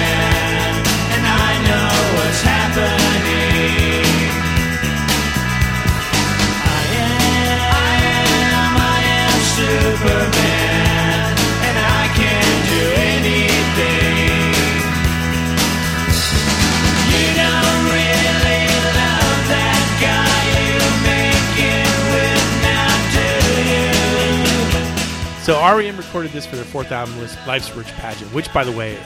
So 25.47 25.55
REM 25.62 25.95
recorded 25.95 26.33
this 26.33 26.45
for 26.45 26.57
their 26.57 26.65
fourth 26.65 26.91
album, 26.91 27.17
Life's 27.47 27.73
Rich 27.73 27.88
Pageant, 27.93 28.33
which, 28.33 28.51
by 28.51 28.65
the 28.65 28.71
way, 28.73 28.99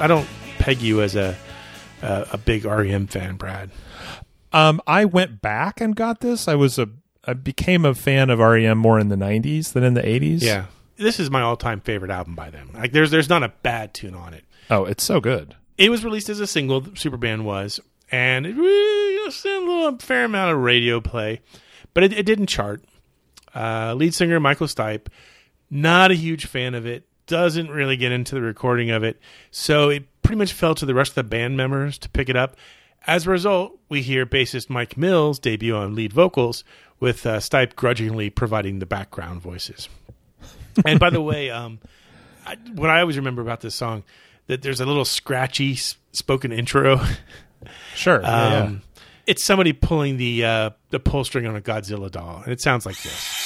I 0.00 0.08
don't 0.08 0.26
peg 0.58 0.82
you 0.82 1.02
as 1.02 1.14
a 1.14 1.36
a, 2.02 2.26
a 2.32 2.36
big 2.36 2.64
REM 2.64 3.06
fan, 3.06 3.36
Brad. 3.36 3.70
Um, 4.52 4.80
I 4.88 5.04
went 5.04 5.40
back 5.40 5.80
and 5.80 5.94
got 5.94 6.18
this. 6.18 6.48
I 6.48 6.56
was 6.56 6.80
a 6.80 6.88
I 7.24 7.34
became 7.34 7.84
a 7.84 7.94
fan 7.94 8.28
of 8.28 8.40
REM 8.40 8.76
more 8.76 8.98
in 8.98 9.08
the 9.08 9.14
90s 9.14 9.72
than 9.72 9.84
in 9.84 9.94
the 9.94 10.02
80s. 10.02 10.42
Yeah, 10.42 10.66
this 10.96 11.20
is 11.20 11.30
my 11.30 11.42
all-time 11.42 11.80
favorite 11.80 12.10
album 12.10 12.34
by 12.34 12.50
them. 12.50 12.70
Like, 12.74 12.90
there's 12.90 13.12
there's 13.12 13.28
not 13.28 13.44
a 13.44 13.52
bad 13.62 13.94
tune 13.94 14.16
on 14.16 14.34
it. 14.34 14.44
Oh, 14.70 14.86
it's 14.86 15.04
so 15.04 15.20
good. 15.20 15.54
It 15.78 15.90
was 15.90 16.04
released 16.04 16.28
as 16.28 16.40
a 16.40 16.48
single. 16.48 16.84
Superman 16.96 17.44
was, 17.44 17.78
and 18.10 18.46
it 18.46 18.56
really 18.56 19.24
was 19.24 19.44
a 19.44 19.60
little 19.60 19.96
fair 19.98 20.24
amount 20.24 20.56
of 20.56 20.58
radio 20.58 21.00
play, 21.00 21.40
but 21.94 22.02
it, 22.02 22.12
it 22.12 22.26
didn't 22.26 22.46
chart. 22.48 22.82
Uh, 23.54 23.94
lead 23.96 24.12
singer 24.12 24.40
Michael 24.40 24.66
Stipe, 24.66 25.06
not 25.70 26.10
a 26.10 26.14
huge 26.14 26.46
fan 26.46 26.74
of 26.74 26.86
it. 26.86 27.04
Doesn't 27.26 27.70
really 27.70 27.96
get 27.96 28.12
into 28.12 28.34
the 28.34 28.42
recording 28.42 28.90
of 28.90 29.02
it, 29.02 29.18
so 29.50 29.88
it 29.88 30.04
pretty 30.22 30.38
much 30.38 30.52
fell 30.52 30.74
to 30.74 30.84
the 30.84 30.94
rest 30.94 31.12
of 31.12 31.14
the 31.16 31.24
band 31.24 31.56
members 31.56 31.96
to 31.98 32.08
pick 32.10 32.28
it 32.28 32.36
up. 32.36 32.56
As 33.06 33.26
a 33.26 33.30
result, 33.30 33.78
we 33.88 34.02
hear 34.02 34.26
bassist 34.26 34.68
Mike 34.68 34.96
Mills 34.98 35.38
debut 35.38 35.74
on 35.74 35.94
lead 35.94 36.12
vocals, 36.12 36.64
with 37.00 37.24
uh, 37.26 37.38
Stipe 37.38 37.74
grudgingly 37.76 38.30
providing 38.30 38.78
the 38.78 38.86
background 38.86 39.40
voices. 39.42 39.88
and 40.86 40.98
by 41.00 41.10
the 41.10 41.20
way, 41.30 41.50
um, 41.50 41.78
I, 42.46 42.56
what 42.74 42.90
I 42.90 43.00
always 43.00 43.16
remember 43.16 43.40
about 43.42 43.60
this 43.62 43.74
song 43.74 44.04
that 44.46 44.60
there's 44.62 44.80
a 44.80 44.86
little 44.86 45.04
scratchy 45.06 45.72
s- 45.72 45.96
spoken 46.12 46.52
intro. 46.52 47.00
Sure. 47.94 48.20
yeah, 48.22 48.50
yeah. 48.50 48.58
Um, 48.64 48.82
It's 49.26 49.42
somebody 49.44 49.72
pulling 49.72 50.18
the 50.18 50.44
uh, 50.44 50.70
the 50.90 51.00
pull 51.00 51.24
string 51.24 51.46
on 51.46 51.56
a 51.56 51.60
Godzilla 51.62 52.10
doll, 52.10 52.42
and 52.44 52.52
it 52.52 52.60
sounds 52.60 52.84
like 52.84 53.00
this. 53.02 53.43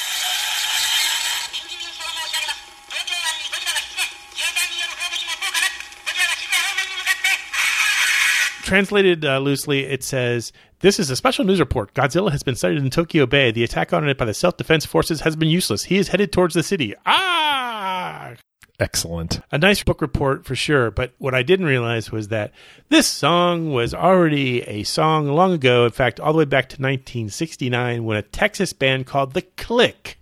Translated 8.69 9.25
uh, 9.25 9.39
loosely, 9.39 9.87
it 9.87 10.05
says, 10.05 10.53
This 10.81 10.99
is 10.99 11.09
a 11.09 11.17
special 11.17 11.43
news 11.43 11.59
report. 11.59 11.95
Godzilla 11.95 12.31
has 12.33 12.43
been 12.43 12.55
sighted 12.55 12.83
in 12.83 12.91
Tokyo 12.91 13.25
Bay. 13.25 13.51
The 13.51 13.65
attack 13.65 13.95
on 13.95 14.07
it 14.07 14.19
by 14.19 14.27
the 14.27 14.35
self 14.35 14.59
defense 14.59 14.85
forces 14.85 15.23
has 15.23 15.37
been 15.37 15.49
useless. 15.49 15.85
He 15.85 15.97
is 15.97 16.09
headed 16.09 16.33
towards 16.33 16.53
the 16.53 16.63
city. 16.63 16.95
Ah! 17.07 18.35
Excellent. 18.79 19.41
A 19.51 19.57
nice 19.57 19.83
book 19.83 20.03
report 20.03 20.45
for 20.45 20.55
sure. 20.55 20.91
But 20.91 21.15
what 21.17 21.35
I 21.35 21.43
didn't 21.43 21.65
realize 21.65 22.13
was 22.13 22.29
that 22.29 22.53
this 22.91 23.07
song 23.07 23.73
was 23.73 23.95
already 23.95 24.61
a 24.65 24.83
song 24.83 25.29
long 25.29 25.55
ago. 25.55 25.87
In 25.87 25.91
fact, 25.91 26.21
all 26.21 26.35
the 26.35 26.41
way 26.41 26.45
back 26.45 26.69
to 26.69 26.75
1969 26.75 28.05
when 28.05 28.19
a 28.19 28.23
Texas 28.23 28.75
band 28.75 29.07
called 29.07 29.33
The 29.33 29.43
Clique 29.57 30.19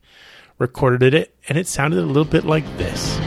recorded 0.60 1.14
it, 1.14 1.34
and 1.48 1.58
it 1.58 1.66
sounded 1.66 1.98
a 1.98 2.06
little 2.06 2.24
bit 2.24 2.44
like 2.44 2.64
this. 2.78 3.18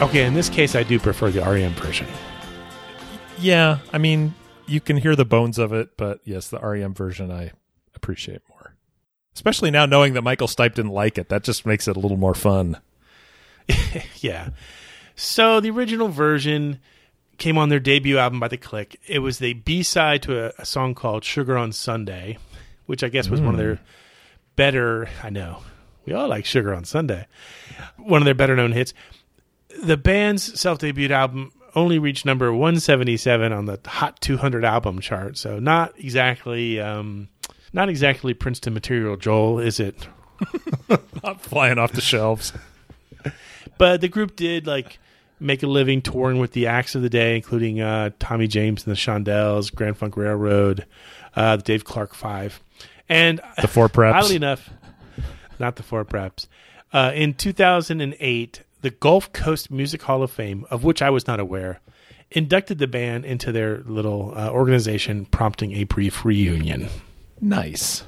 Okay, 0.00 0.24
in 0.26 0.34
this 0.34 0.48
case, 0.48 0.74
I 0.74 0.82
do 0.82 0.98
prefer 0.98 1.30
the 1.30 1.40
REM 1.40 1.72
version. 1.74 2.06
Yeah, 3.38 3.78
I 3.92 3.98
mean, 3.98 4.34
you 4.66 4.80
can 4.80 4.96
hear 4.96 5.14
the 5.14 5.24
bones 5.24 5.56
of 5.56 5.72
it, 5.72 5.96
but 5.96 6.20
yes, 6.24 6.48
the 6.48 6.58
REM 6.58 6.94
version 6.94 7.30
I 7.30 7.52
appreciate 7.94 8.42
more. 8.48 8.74
Especially 9.34 9.70
now 9.70 9.86
knowing 9.86 10.14
that 10.14 10.22
Michael 10.22 10.48
Stipe 10.48 10.74
didn't 10.74 10.90
like 10.90 11.16
it. 11.16 11.28
That 11.28 11.44
just 11.44 11.64
makes 11.64 11.86
it 11.88 11.96
a 11.96 12.00
little 12.00 12.16
more 12.16 12.34
fun. 12.34 12.80
yeah. 14.16 14.50
So 15.14 15.60
the 15.60 15.70
original 15.70 16.08
version 16.08 16.80
came 17.38 17.56
on 17.56 17.68
their 17.68 17.80
debut 17.80 18.18
album 18.18 18.40
by 18.40 18.48
The 18.48 18.56
Clique. 18.56 19.00
It 19.06 19.20
was 19.20 19.38
the 19.38 19.54
B 19.54 19.82
side 19.82 20.22
to 20.22 20.46
a, 20.46 20.52
a 20.58 20.66
song 20.66 20.94
called 20.94 21.24
Sugar 21.24 21.56
on 21.56 21.72
Sunday, 21.72 22.38
which 22.86 23.04
I 23.04 23.08
guess 23.08 23.28
was 23.28 23.40
one 23.40 23.54
of 23.54 23.58
their 23.58 23.76
mm. 23.76 23.80
better. 24.56 25.08
I 25.22 25.30
know 25.30 25.62
we 26.04 26.12
all 26.12 26.28
like 26.28 26.44
Sugar 26.44 26.74
on 26.74 26.84
Sunday. 26.84 27.26
One 27.96 28.20
of 28.20 28.24
their 28.24 28.34
better 28.34 28.56
known 28.56 28.72
hits. 28.72 28.92
The 29.82 29.96
band's 29.96 30.58
self 30.60 30.78
debuted 30.78 31.10
album 31.10 31.52
only 31.74 31.98
reached 31.98 32.24
number 32.24 32.52
177 32.52 33.52
on 33.52 33.66
the 33.66 33.80
Hot 33.84 34.20
200 34.20 34.64
album 34.64 35.00
chart, 35.00 35.36
so 35.36 35.58
not 35.58 35.98
exactly. 35.98 36.80
Um, 36.80 37.28
not 37.72 37.88
exactly 37.88 38.34
Princeton 38.34 38.72
material, 38.72 39.16
Joel, 39.16 39.58
is 39.58 39.80
it? 39.80 40.08
Not 41.24 41.40
flying 41.40 41.78
off 41.78 41.92
the 41.92 42.00
shelves. 42.00 42.52
but 43.78 44.00
the 44.00 44.08
group 44.08 44.36
did 44.36 44.66
like 44.66 44.98
make 45.40 45.62
a 45.62 45.66
living 45.66 46.00
touring 46.00 46.38
with 46.38 46.52
the 46.52 46.68
acts 46.68 46.94
of 46.94 47.02
the 47.02 47.10
day, 47.10 47.34
including 47.34 47.80
uh, 47.80 48.10
Tommy 48.18 48.46
James 48.46 48.86
and 48.86 48.94
the 48.94 48.98
Shondells, 48.98 49.74
Grand 49.74 49.96
Funk 49.96 50.16
Railroad, 50.16 50.86
uh, 51.34 51.56
the 51.56 51.62
Dave 51.62 51.84
Clark 51.84 52.14
Five, 52.14 52.62
and 53.08 53.40
The 53.60 53.68
Four 53.68 53.88
Preps. 53.88 54.14
Oddly 54.22 54.36
enough, 54.36 54.70
not 55.58 55.76
the 55.76 55.82
Four 55.82 56.04
Preps. 56.04 56.46
Uh, 56.92 57.10
in 57.14 57.34
2008, 57.34 58.62
the 58.84 58.90
Gulf 58.90 59.32
Coast 59.32 59.70
Music 59.70 60.02
Hall 60.02 60.22
of 60.22 60.30
Fame, 60.30 60.66
of 60.68 60.84
which 60.84 61.00
I 61.00 61.08
was 61.08 61.26
not 61.26 61.40
aware, 61.40 61.80
inducted 62.30 62.76
the 62.76 62.86
band 62.86 63.24
into 63.24 63.50
their 63.50 63.78
little 63.78 64.34
uh, 64.36 64.50
organization, 64.50 65.24
prompting 65.24 65.72
a 65.72 65.84
brief 65.84 66.22
reunion. 66.22 66.90
Nice. 67.40 68.04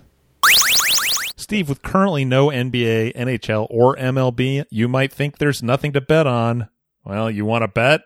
Steve, 1.34 1.70
with 1.70 1.80
currently 1.80 2.26
no 2.26 2.48
NBA, 2.48 3.16
NHL, 3.16 3.66
or 3.70 3.96
MLB, 3.96 4.66
you 4.68 4.86
might 4.86 5.10
think 5.10 5.38
there's 5.38 5.62
nothing 5.62 5.94
to 5.94 6.02
bet 6.02 6.26
on. 6.26 6.68
Well, 7.04 7.30
you 7.30 7.46
want 7.46 7.62
to 7.62 7.68
bet? 7.68 8.02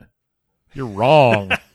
You're 0.73 0.87
wrong. 0.87 1.51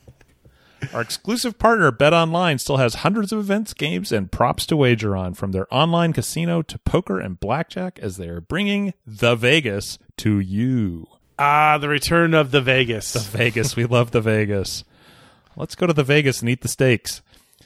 Our 0.92 1.00
exclusive 1.00 1.58
partner, 1.58 1.90
Bet 1.90 2.12
Online, 2.12 2.58
still 2.58 2.76
has 2.76 2.96
hundreds 2.96 3.32
of 3.32 3.38
events, 3.38 3.74
games, 3.74 4.12
and 4.12 4.30
props 4.30 4.66
to 4.66 4.76
wager 4.76 5.16
on, 5.16 5.34
from 5.34 5.52
their 5.52 5.72
online 5.72 6.12
casino 6.12 6.62
to 6.62 6.78
poker 6.80 7.18
and 7.18 7.38
blackjack, 7.38 7.98
as 8.00 8.16
they 8.16 8.28
are 8.28 8.40
bringing 8.40 8.94
the 9.06 9.34
Vegas 9.34 9.98
to 10.18 10.38
you. 10.38 11.06
Ah, 11.38 11.78
the 11.78 11.88
return 11.88 12.34
of 12.34 12.50
the 12.50 12.60
Vegas. 12.60 13.12
The 13.12 13.20
Vegas. 13.20 13.76
We 13.76 13.84
love 13.84 14.10
the 14.10 14.20
Vegas. 14.20 14.84
Let's 15.56 15.74
go 15.74 15.86
to 15.86 15.92
the 15.92 16.04
Vegas 16.04 16.40
and 16.40 16.48
eat 16.48 16.62
the 16.62 16.68
steaks 16.68 17.22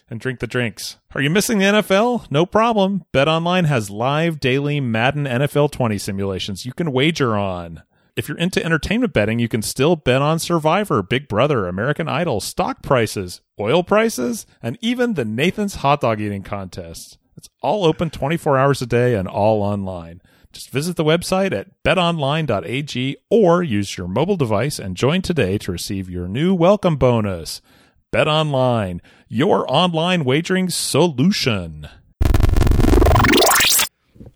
and 0.08 0.20
drink 0.20 0.40
the 0.40 0.46
drinks. 0.46 0.96
Are 1.14 1.20
you 1.20 1.30
missing 1.30 1.58
the 1.58 1.66
NFL? 1.66 2.30
No 2.30 2.44
problem. 2.46 3.04
BetOnline 3.12 3.66
has 3.66 3.90
live 3.90 4.40
daily 4.40 4.80
Madden 4.80 5.24
NFL 5.24 5.70
20 5.70 5.98
simulations 5.98 6.66
you 6.66 6.72
can 6.72 6.92
wager 6.92 7.36
on. 7.36 7.82
If 8.20 8.28
you're 8.28 8.36
into 8.36 8.62
entertainment 8.62 9.14
betting, 9.14 9.38
you 9.38 9.48
can 9.48 9.62
still 9.62 9.96
bet 9.96 10.20
on 10.20 10.38
Survivor, 10.38 11.02
Big 11.02 11.26
Brother, 11.26 11.66
American 11.66 12.06
Idol, 12.06 12.38
stock 12.42 12.82
prices, 12.82 13.40
oil 13.58 13.82
prices, 13.82 14.44
and 14.62 14.76
even 14.82 15.14
the 15.14 15.24
Nathan's 15.24 15.76
hot 15.76 16.02
dog 16.02 16.20
eating 16.20 16.42
contest. 16.42 17.16
It's 17.34 17.48
all 17.62 17.86
open 17.86 18.10
24 18.10 18.58
hours 18.58 18.82
a 18.82 18.86
day 18.86 19.14
and 19.14 19.26
all 19.26 19.62
online. 19.62 20.20
Just 20.52 20.68
visit 20.68 20.96
the 20.96 21.02
website 21.02 21.54
at 21.54 21.82
betonline.ag 21.82 23.16
or 23.30 23.62
use 23.62 23.96
your 23.96 24.06
mobile 24.06 24.36
device 24.36 24.78
and 24.78 24.98
join 24.98 25.22
today 25.22 25.56
to 25.56 25.72
receive 25.72 26.10
your 26.10 26.28
new 26.28 26.54
welcome 26.54 26.96
bonus. 26.96 27.62
Bet 28.10 28.28
Online, 28.28 29.00
your 29.28 29.64
online 29.66 30.24
wagering 30.26 30.68
solution. 30.68 31.88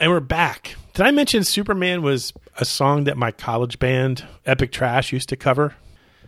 And 0.05 0.12
we're 0.12 0.21
back. 0.21 0.77
Did 0.93 1.07
I 1.07 1.12
mention 1.12 1.45
Superman 1.45 2.03
was 2.03 2.35
a 2.59 2.67
song 2.67 3.05
that 3.05 3.17
my 3.17 3.31
college 3.31 3.79
band, 3.79 4.23
Epic 4.45 4.71
Trash, 4.71 5.14
used 5.14 5.31
to 5.31 5.37
cover? 5.37 5.77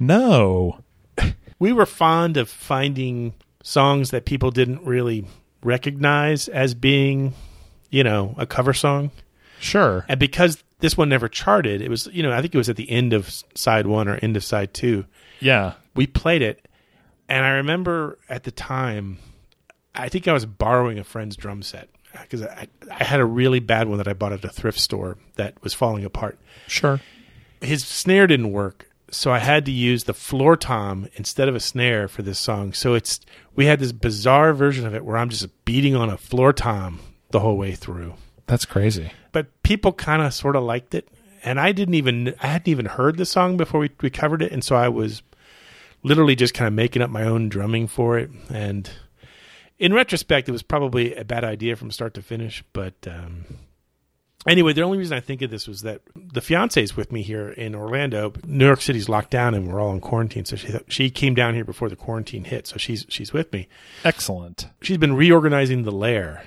No. 0.01 0.81
We 1.59 1.75
were 1.75 1.85
fond 1.85 2.39
of 2.39 2.49
finding 2.49 3.35
songs 3.63 4.13
that 4.13 4.25
people 4.25 4.51
didn't 4.51 4.83
really 4.87 5.27
recognize 5.63 6.49
as 6.49 6.73
being, 6.73 7.35
you 7.91 8.03
know, 8.03 8.35
a 8.39 8.47
cover 8.47 8.73
song. 8.73 9.11
Sure. 9.61 10.07
And 10.09 10.19
because 10.19 10.65
this 10.79 10.97
one 10.97 11.11
never 11.11 11.29
charted, 11.29 11.83
it 11.83 11.91
was, 11.91 12.07
you 12.13 12.23
know, 12.23 12.33
I 12.33 12.41
think 12.41 12.55
it 12.55 12.59
was 12.59 12.71
at 12.71 12.77
the 12.77 12.91
end 12.91 13.13
of 13.13 13.31
side 13.55 13.87
one 13.87 14.09
or 14.09 14.17
end 14.17 14.39
of 14.39 14.45
side 14.45 14.73
two. 14.73 15.05
Yeah. 15.41 15.75
We 15.95 16.07
played 16.07 16.41
it. 16.41 16.67
And 17.29 17.45
I 17.45 17.51
remember 17.51 18.19
at 18.31 18.45
the 18.45 18.53
time, 18.53 19.19
I 19.95 20.09
think 20.09 20.27
I 20.27 20.33
was 20.33 20.47
borrowing 20.47 20.99
a 20.99 21.05
friend's 21.05 21.37
drum 21.37 21.61
set 21.61 21.91
because 22.23 22.43
I, 22.43 22.69
I 22.91 23.05
had 23.05 23.21
a 23.21 23.25
really 23.25 23.61
bad 23.61 23.89
one 23.89 23.99
that 23.99 24.09
I 24.09 24.13
bought 24.13 24.33
at 24.33 24.45
a 24.45 24.49
thrift 24.49 24.79
store 24.79 25.19
that 25.37 25.63
was 25.63 25.75
falling 25.75 26.05
apart. 26.05 26.39
Sure. 26.67 27.01
His 27.61 27.85
snare 27.85 28.27
didn't 28.27 28.53
work, 28.53 28.91
so 29.11 29.33
I 29.33 29.39
had 29.39 29.65
to 29.67 29.73
use 29.73 30.05
the 30.05 30.15
floor 30.15 30.57
tom 30.57 31.09
instead 31.15 31.49
of 31.49 31.55
a 31.55 31.61
snare 31.61 32.09
for 32.09 32.23
this 32.23 32.39
song. 32.39 32.73
So 32.73 32.95
it's 32.95 33.21
we 33.55 33.67
had 33.67 33.81
this 33.81 33.93
bizarre 33.93 34.53
version 34.53 34.87
of 34.87 34.95
it 34.95 35.05
where 35.05 35.17
I'm 35.17 35.31
just 35.31 35.65
beating 35.65 35.95
on 35.95 36.11
a 36.11 36.19
floor 36.19 36.53
tom 36.53 37.01
the 37.31 37.41
whole 37.41 37.57
way 37.57 37.75
through. 37.75 38.15
That's 38.47 38.65
crazy. 38.65 39.11
But 39.33 39.63
people 39.63 39.93
kind 39.93 40.23
of 40.23 40.33
sort 40.33 40.57
of 40.57 40.63
liked 40.63 40.95
it, 40.95 41.09
and 41.43 41.59
I 41.59 41.73
didn't 41.73 41.95
even 41.95 42.35
I 42.43 42.49
hadn't 42.49 42.69
even 42.69 42.87
heard 42.87 43.17
the 43.17 43.27
song 43.27 43.57
before 43.57 43.81
we 43.81 43.91
we 44.01 44.11
covered 44.11 44.43
it, 44.43 44.53
and 44.53 44.63
so 44.63 44.77
I 44.77 44.89
was 44.89 45.23
literally 46.03 46.37
just 46.37 46.55
kind 46.55 46.69
of 46.69 46.75
making 46.75 47.03
up 47.03 47.11
my 47.11 47.25
own 47.25 47.49
drumming 47.49 47.89
for 47.89 48.19
it 48.19 48.31
and 48.51 48.89
in 49.79 49.93
retrospect, 49.93 50.49
it 50.49 50.53
was 50.53 50.63
probably 50.63 51.15
a 51.15 51.25
bad 51.25 51.45
idea 51.45 51.77
from 51.77 51.91
start 51.91 52.15
to 52.15 52.23
finish. 52.23 52.65
But 52.73 52.95
um, 53.07 53.45
anyway, 54.47 54.73
the 54.73 54.83
only 54.83 54.99
reason 54.99 55.17
I 55.17 55.21
think 55.21 55.43
of 55.43 55.51
this 55.51 55.69
was 55.69 55.83
that 55.83 56.01
the 56.15 56.41
fiance 56.41 56.83
is 56.83 56.97
with 56.97 57.13
me 57.13 57.23
here 57.23 57.49
in 57.51 57.75
Orlando. 57.75 58.33
New 58.45 58.67
York 58.67 58.81
City's 58.81 59.09
locked 59.09 59.31
down, 59.31 59.55
and 59.55 59.71
we're 59.73 59.81
all 59.81 59.93
in 59.93 60.01
quarantine. 60.01 60.45
So 60.45 60.57
she 60.57 60.69
she 60.89 61.11
came 61.11 61.35
down 61.35 61.55
here 61.55 61.65
before 61.65 61.89
the 61.89 61.97
quarantine 61.97 62.45
hit. 62.45 62.67
So 62.67 62.77
she's 62.79 63.05
she's 63.09 63.33
with 63.33 63.53
me. 63.53 63.69
Excellent. 64.05 64.69
She's 64.83 64.99
been 64.99 65.15
reorganizing 65.15 65.83
the 65.83 65.93
lair. 65.93 66.45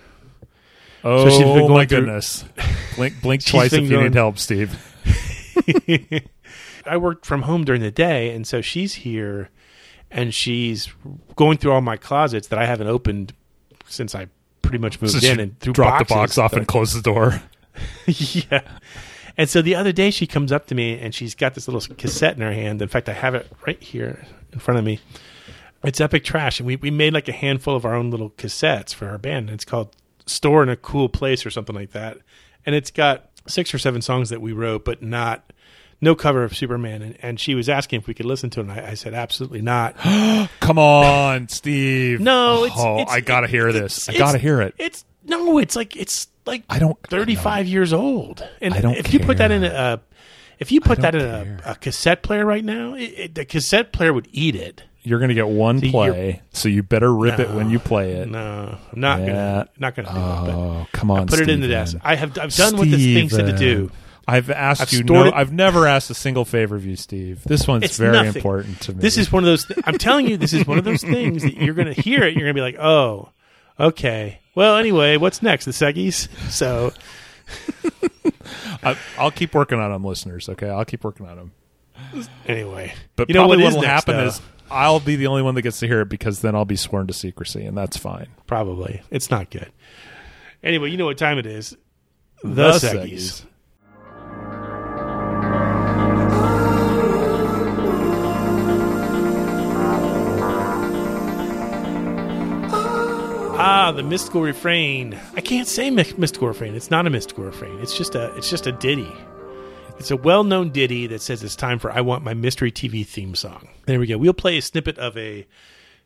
Oh, 1.03 1.29
she's 1.29 1.37
been 1.39 1.47
going 1.59 1.71
my 1.73 1.85
through- 1.85 1.99
goodness. 2.01 2.43
blink 2.95 3.21
blink 3.21 3.45
twice 3.45 3.71
if 3.73 3.83
you 3.83 3.89
going- 3.89 4.03
need 4.05 4.15
help, 4.15 4.37
Steve. 4.37 4.77
I 6.85 6.97
worked 6.97 7.25
from 7.25 7.43
home 7.43 7.63
during 7.65 7.81
the 7.81 7.91
day, 7.91 8.33
and 8.33 8.47
so 8.47 8.61
she's 8.61 8.95
here, 8.95 9.49
and 10.11 10.33
she's 10.33 10.89
going 11.35 11.57
through 11.57 11.71
all 11.71 11.81
my 11.81 11.97
closets 11.97 12.47
that 12.47 12.59
I 12.59 12.65
haven't 12.65 12.87
opened 12.87 13.33
since 13.87 14.15
I 14.15 14.27
pretty 14.61 14.79
much 14.79 15.01
moved 15.01 15.13
Since 15.13 15.23
in 15.23 15.39
and 15.39 15.59
threw 15.59 15.73
drop 15.73 15.99
the 15.99 16.13
box 16.13 16.37
off 16.37 16.53
and 16.53 16.67
close 16.67 16.93
the 16.93 17.01
door. 17.01 17.41
yeah. 18.05 18.61
And 19.37 19.49
so 19.49 19.61
the 19.61 19.75
other 19.75 19.91
day 19.91 20.11
she 20.11 20.27
comes 20.27 20.51
up 20.51 20.67
to 20.67 20.75
me 20.75 20.99
and 20.99 21.15
she's 21.15 21.33
got 21.33 21.55
this 21.55 21.67
little 21.67 21.95
cassette 21.95 22.35
in 22.35 22.41
her 22.41 22.51
hand. 22.51 22.81
In 22.81 22.87
fact, 22.87 23.07
I 23.07 23.13
have 23.13 23.35
it 23.35 23.49
right 23.65 23.81
here 23.81 24.25
in 24.51 24.59
front 24.59 24.79
of 24.79 24.85
me. 24.85 24.99
It's 25.83 26.01
Epic 26.01 26.23
Trash. 26.23 26.59
And 26.59 26.67
we, 26.67 26.75
we 26.75 26.91
made 26.91 27.13
like 27.13 27.29
a 27.29 27.33
handful 27.33 27.75
of 27.75 27.85
our 27.85 27.95
own 27.95 28.11
little 28.11 28.31
cassettes 28.31 28.93
for 28.93 29.07
our 29.07 29.17
band. 29.17 29.49
And 29.49 29.55
it's 29.55 29.65
called 29.65 29.95
Store 30.25 30.61
in 30.61 30.69
a 30.69 30.75
Cool 30.75 31.07
Place 31.07 31.45
or 31.45 31.49
something 31.49 31.75
like 31.75 31.91
that. 31.91 32.17
And 32.65 32.75
it's 32.75 32.91
got 32.91 33.29
six 33.47 33.73
or 33.73 33.79
seven 33.79 34.01
songs 34.01 34.29
that 34.29 34.41
we 34.41 34.51
wrote, 34.51 34.83
but 34.83 35.01
not 35.01 35.53
no 36.01 36.15
cover 36.15 36.43
of 36.43 36.55
Superman. 36.55 37.01
And, 37.01 37.17
and 37.21 37.39
she 37.39 37.55
was 37.55 37.67
asking 37.69 37.99
if 38.01 38.07
we 38.07 38.13
could 38.13 38.25
listen 38.25 38.49
to 38.51 38.59
it. 38.61 38.63
And 38.63 38.71
I, 38.71 38.91
I 38.91 38.93
said, 38.93 39.13
absolutely 39.13 39.61
not. 39.61 39.95
Come 40.59 40.79
on, 40.79 41.47
Steve. 41.49 42.19
No, 42.19 42.59
oh, 42.59 42.63
it's, 42.65 42.75
Oh, 42.77 42.99
it's 43.01 43.11
I 43.11 43.19
gotta 43.21 43.47
hear 43.47 43.71
this. 43.73 44.07
I 44.09 44.13
it's- 44.13 44.25
gotta 44.27 44.37
hear 44.39 44.61
it. 44.61 44.75
It's 44.77 45.05
no, 45.25 45.57
it's 45.57 45.75
like 45.75 45.95
it's 45.95 46.27
like 46.45 46.63
I 46.69 46.79
don't- 46.79 46.97
thirty-five 47.07 47.67
years 47.67 47.93
old, 47.93 48.47
and 48.61 48.73
I 48.73 48.81
don't 48.81 48.95
if 48.97 49.13
you 49.13 49.19
put 49.19 49.37
that 49.37 49.51
in 49.51 49.63
a, 49.63 50.01
if 50.57 50.71
you 50.71 50.81
put 50.81 50.99
that 51.01 51.13
in 51.15 51.21
a, 51.21 51.59
a 51.65 51.75
cassette 51.75 52.23
player 52.23 52.45
right 52.45 52.63
now, 52.63 52.93
it, 52.95 53.01
it, 53.03 53.35
the 53.35 53.45
cassette 53.45 53.91
player 53.91 54.11
would 54.13 54.27
eat 54.31 54.55
it. 54.55 54.83
You're 55.03 55.19
gonna 55.19 55.33
get 55.33 55.47
one 55.47 55.79
you're- 55.79 55.91
play, 55.91 56.41
so 56.51 56.67
you 56.69 56.81
better 56.83 57.13
rip 57.13 57.39
it 57.39 57.49
when 57.51 57.69
you 57.69 57.79
play 57.79 58.13
it. 58.13 58.29
No, 58.29 58.77
I'm 58.91 58.99
not 58.99 59.19
Yeah. 59.19 59.25
gonna 59.27 59.69
not 59.77 59.95
gonna 59.95 60.09
do 60.09 60.15
it. 60.51 60.55
Oh, 60.55 60.87
come 60.93 61.11
on, 61.11 61.27
put 61.27 61.39
it 61.39 61.49
in 61.49 61.59
the 61.61 61.67
Steven. 61.67 61.69
desk. 61.69 61.97
I 62.01 62.15
have 62.15 62.37
I've 62.37 62.55
done 62.55 62.77
what 62.77 62.89
this 62.89 63.01
thing 63.01 63.29
said 63.29 63.45
to 63.45 63.51
do. 63.57 63.87
Steven. 63.87 63.91
I've 64.29 64.49
asked 64.49 64.81
I've 64.81 64.93
you. 64.93 65.03
No, 65.03 65.25
it- 65.25 65.33
I've 65.33 65.51
never 65.51 65.87
asked 65.87 66.09
a 66.09 66.13
single 66.13 66.45
favor 66.45 66.75
of 66.75 66.85
you, 66.85 66.95
Steve. 66.95 67.43
This 67.45 67.67
one's 67.67 67.83
It's 67.83 67.97
very 67.97 68.13
nothing. 68.13 68.35
important 68.35 68.79
to 68.81 68.93
me. 68.93 68.99
This 68.99 69.17
is 69.17 69.31
one 69.31 69.43
of 69.43 69.47
those. 69.47 69.65
Th- 69.65 69.79
I'm 69.85 69.97
telling 69.97 70.27
you, 70.27 70.37
this 70.37 70.53
is 70.53 70.65
one 70.67 70.77
of 70.77 70.83
those 70.83 71.01
things 71.01 71.43
that 71.43 71.55
you're 71.55 71.73
gonna 71.73 71.93
hear 71.93 72.23
it. 72.23 72.33
You're 72.35 72.43
gonna 72.43 72.53
be 72.53 72.61
like, 72.61 72.77
oh, 72.79 73.29
okay. 73.79 74.39
Well, 74.55 74.77
anyway, 74.77 75.17
what's 75.17 75.41
next? 75.41 75.65
The 75.65 75.71
Seggies. 75.71 76.27
So 76.51 76.91
I, 78.83 78.97
I'll 79.17 79.31
keep 79.31 79.53
working 79.53 79.79
on 79.79 79.91
them, 79.91 80.03
listeners. 80.03 80.49
Okay, 80.49 80.69
I'll 80.69 80.85
keep 80.85 81.03
working 81.03 81.27
on 81.27 81.37
them. 81.37 81.51
anyway, 82.47 82.93
But 83.15 83.29
you 83.29 83.35
know 83.35 83.41
probably 83.47 83.63
what 83.63 83.73
will 83.73 83.81
happen 83.81 84.17
though? 84.17 84.25
is 84.27 84.41
I'll 84.71 84.99
be 84.99 85.15
the 85.15 85.27
only 85.27 85.41
one 85.41 85.55
that 85.55 85.63
gets 85.63 85.79
to 85.79 85.87
hear 85.87 86.01
it 86.01 86.09
because 86.09 86.41
then 86.41 86.55
I'll 86.55 86.65
be 86.65 86.75
sworn 86.75 87.07
to 87.07 87.13
secrecy, 87.13 87.65
and 87.65 87.77
that's 87.77 87.97
fine. 87.97 88.27
Probably. 88.47 89.01
It's 89.11 89.29
not 89.29 89.49
good. 89.49 89.71
Anyway, 90.63 90.89
you 90.91 90.97
know 90.97 91.05
what 91.05 91.17
time 91.17 91.37
it 91.37 91.45
is. 91.45 91.75
The, 92.43 92.71
Seggies. 92.73 93.43
Ah, 93.43 93.48
Ah, 103.61 103.91
the 103.91 104.03
mystical 104.03 104.41
refrain. 104.41 105.19
I 105.35 105.41
can't 105.41 105.67
say 105.67 105.89
my- 105.89 106.05
mystical 106.17 106.47
refrain. 106.47 106.75
It's 106.75 106.89
not 106.89 107.05
a 107.05 107.09
mystical 107.09 107.43
refrain. 107.43 107.77
It's 107.81 107.97
just 107.97 108.15
a 108.15 108.33
it's 108.35 108.49
just 108.49 108.67
a 108.67 108.71
ditty. 108.71 109.11
It's 109.97 110.11
a 110.11 110.15
well-known 110.15 110.69
ditty 110.71 111.07
that 111.07 111.21
says 111.21 111.43
it's 111.43 111.57
time 111.57 111.77
for 111.77 111.91
I 111.91 111.99
want 112.01 112.23
my 112.23 112.33
mystery 112.33 112.71
TV 112.71 113.05
theme 113.05 113.35
song. 113.35 113.67
There 113.85 113.99
we 113.99 114.07
go. 114.07 114.17
We'll 114.17 114.33
play 114.33 114.57
a 114.57 114.61
snippet 114.61 114.97
of 114.97 115.17
a 115.17 115.45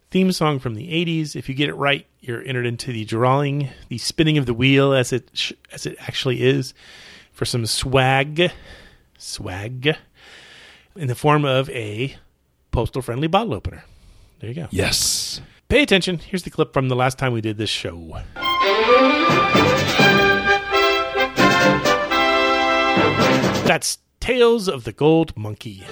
theme 0.10 0.32
song 0.32 0.58
from 0.58 0.74
the 0.74 0.88
80s. 0.92 1.36
If 1.36 1.48
you 1.48 1.54
get 1.54 1.70
it 1.70 1.76
right, 1.76 2.08
you're 2.22 2.42
entered 2.42 2.66
into 2.66 2.92
the 2.92 3.06
drawing, 3.06 3.70
the 3.90 4.00
spinning 4.00 4.40
of 4.40 4.48
the 4.48 4.54
wheel 4.56 4.94
as 4.94 5.14
it 5.14 5.30
sh- 5.34 5.54
as 5.72 5.86
it 5.86 5.96
actually 6.00 6.42
is 6.42 6.74
for 7.34 7.46
some 7.46 7.66
swag 7.68 8.52
swag 9.20 9.96
in 10.96 11.08
the 11.08 11.16
form 11.16 11.46
of 11.46 11.70
a 11.70 12.16
postal 12.72 13.02
friendly 13.04 13.28
bottle 13.28 13.54
opener. 13.54 13.84
There 14.40 14.50
you 14.50 14.56
go. 14.56 14.68
Yes. 14.72 15.40
Pay 15.74 15.82
attention. 15.82 16.20
Here's 16.20 16.44
the 16.44 16.52
clip 16.52 16.72
from 16.72 16.88
the 16.88 16.96
last 16.96 17.18
time 17.18 17.34
we 17.34 17.42
did 17.42 17.58
this 17.58 17.68
show. 17.68 18.22
That's 23.66 23.98
Tales 24.20 24.68
of 24.68 24.84
the 24.84 24.94
Gold 24.94 25.36
Monkey. 25.36 25.84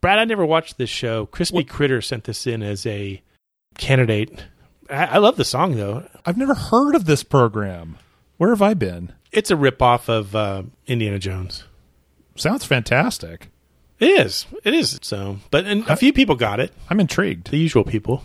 Brad, 0.00 0.20
I 0.20 0.24
never 0.26 0.46
watched 0.46 0.78
this 0.78 0.88
show. 0.88 1.26
Crispy 1.26 1.64
Critter 1.64 2.00
sent 2.00 2.22
this 2.22 2.46
in 2.46 2.62
as 2.62 2.86
a 2.86 3.20
candidate. 3.78 4.44
I, 4.90 5.04
I 5.04 5.18
love 5.18 5.36
the 5.36 5.44
song 5.44 5.76
though. 5.76 6.08
I've 6.24 6.36
never 6.36 6.54
heard 6.54 6.94
of 6.94 7.04
this 7.04 7.22
program. 7.22 7.98
Where 8.36 8.50
have 8.50 8.62
I 8.62 8.74
been? 8.74 9.12
It's 9.32 9.50
a 9.50 9.56
ripoff 9.56 10.08
of 10.08 10.34
uh, 10.34 10.64
Indiana 10.86 11.18
Jones. 11.18 11.64
Sounds 12.36 12.64
fantastic. 12.64 13.50
It 14.00 14.08
is. 14.08 14.46
It 14.64 14.74
is. 14.74 14.98
So, 15.02 15.38
but 15.50 15.66
and 15.66 15.88
a 15.88 15.96
few 15.96 16.12
people 16.12 16.34
got 16.34 16.60
it. 16.60 16.72
I'm 16.90 17.00
intrigued. 17.00 17.50
The 17.50 17.58
usual 17.58 17.84
people. 17.84 18.24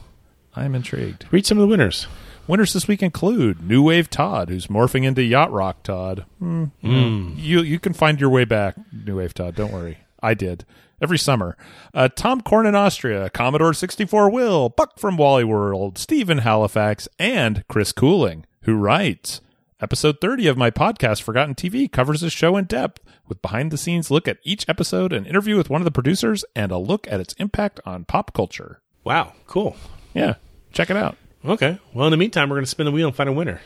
I'm 0.55 0.75
intrigued. 0.75 1.25
Read 1.31 1.45
some 1.45 1.57
of 1.57 1.61
the 1.61 1.67
winners. 1.67 2.07
Winners 2.47 2.73
this 2.73 2.87
week 2.87 3.03
include 3.03 3.61
New 3.61 3.83
Wave 3.83 4.09
Todd, 4.09 4.49
who's 4.49 4.67
morphing 4.67 5.05
into 5.05 5.21
Yacht 5.21 5.51
Rock 5.51 5.83
Todd. 5.83 6.25
Hmm. 6.39 6.65
Mm. 6.83 7.35
You 7.37 7.61
you 7.61 7.79
can 7.79 7.93
find 7.93 8.19
your 8.19 8.31
way 8.31 8.45
back, 8.45 8.75
New 8.91 9.17
Wave 9.17 9.35
Todd. 9.35 9.55
Don't 9.55 9.71
worry. 9.71 9.99
I 10.21 10.33
did 10.33 10.65
every 11.01 11.17
summer. 11.17 11.57
Uh, 11.93 12.09
Tom 12.09 12.41
Korn 12.41 12.65
in 12.65 12.75
Austria, 12.75 13.29
Commodore 13.29 13.73
64 13.73 14.29
Will, 14.29 14.69
Buck 14.69 14.99
from 14.99 15.17
Wally 15.17 15.43
World, 15.43 15.97
Stephen 15.97 16.39
Halifax, 16.39 17.07
and 17.17 17.63
Chris 17.67 17.91
Cooling, 17.91 18.45
who 18.63 18.75
writes. 18.75 19.41
Episode 19.81 20.17
30 20.19 20.47
of 20.47 20.57
my 20.57 20.69
podcast, 20.69 21.21
Forgotten 21.21 21.55
TV, 21.55 21.89
covers 21.89 22.19
this 22.19 22.33
show 22.33 22.57
in 22.57 22.65
depth 22.65 23.01
with 23.29 23.41
behind 23.41 23.71
the 23.71 23.77
scenes 23.77 24.11
look 24.11 24.27
at 24.27 24.39
each 24.43 24.67
episode, 24.67 25.13
an 25.13 25.25
interview 25.25 25.55
with 25.55 25.69
one 25.69 25.79
of 25.79 25.85
the 25.85 25.91
producers, 25.91 26.43
and 26.53 26.71
a 26.71 26.77
look 26.77 27.07
at 27.09 27.21
its 27.21 27.33
impact 27.35 27.79
on 27.85 28.03
pop 28.03 28.33
culture. 28.33 28.81
Wow, 29.05 29.33
cool. 29.47 29.77
Yeah, 30.13 30.33
check 30.73 30.89
it 30.89 30.97
out. 30.97 31.15
Okay. 31.45 31.79
Well, 31.93 32.07
in 32.07 32.11
the 32.11 32.17
meantime, 32.17 32.49
we're 32.49 32.57
going 32.57 32.65
to 32.65 32.69
spin 32.69 32.85
the 32.85 32.91
wheel 32.91 33.07
and 33.07 33.15
find 33.15 33.29
a 33.29 33.33
winner. 33.33 33.61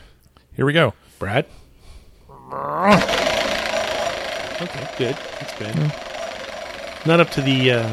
Here 0.52 0.64
we 0.64 0.72
go. 0.72 0.94
Brad. 1.18 1.46
Okay, 4.54 4.88
good. 4.96 5.16
That's 5.40 5.58
good. 5.58 6.13
Not 7.06 7.20
up 7.20 7.30
to 7.30 7.40
the 7.42 7.72
uh, 7.72 7.88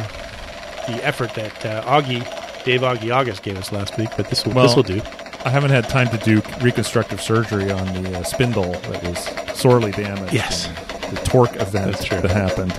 the 0.87 0.99
effort 1.03 1.33
that 1.35 1.65
uh, 1.65 1.83
Augie, 1.83 2.23
Dave 2.63 2.81
Augie 2.81 3.13
August 3.13 3.43
gave 3.43 3.57
us 3.57 3.71
last 3.71 3.97
week, 3.97 4.09
but 4.17 4.29
this 4.29 4.45
will 4.45 4.53
Well, 4.53 4.67
this 4.67 4.75
will 4.75 4.83
do. 4.83 5.01
I 5.43 5.49
haven't 5.49 5.71
had 5.71 5.89
time 5.89 6.07
to 6.09 6.17
do 6.17 6.41
reconstructive 6.61 7.21
surgery 7.21 7.71
on 7.71 8.03
the 8.03 8.19
uh, 8.19 8.23
spindle 8.23 8.71
that 8.71 9.03
was 9.03 9.59
sorely 9.59 9.91
damaged. 9.91 10.33
Yes. 10.33 10.67
The 11.09 11.19
torque 11.25 11.55
event 11.55 11.97
that 11.97 12.31
happened. 12.31 12.71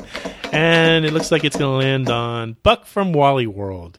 And 0.52 1.04
it 1.04 1.12
looks 1.12 1.30
like 1.30 1.44
it's 1.44 1.56
going 1.56 1.80
to 1.80 1.86
land 1.86 2.10
on 2.10 2.56
Buck 2.62 2.86
from 2.86 3.12
Wally 3.12 3.46
World. 3.46 3.98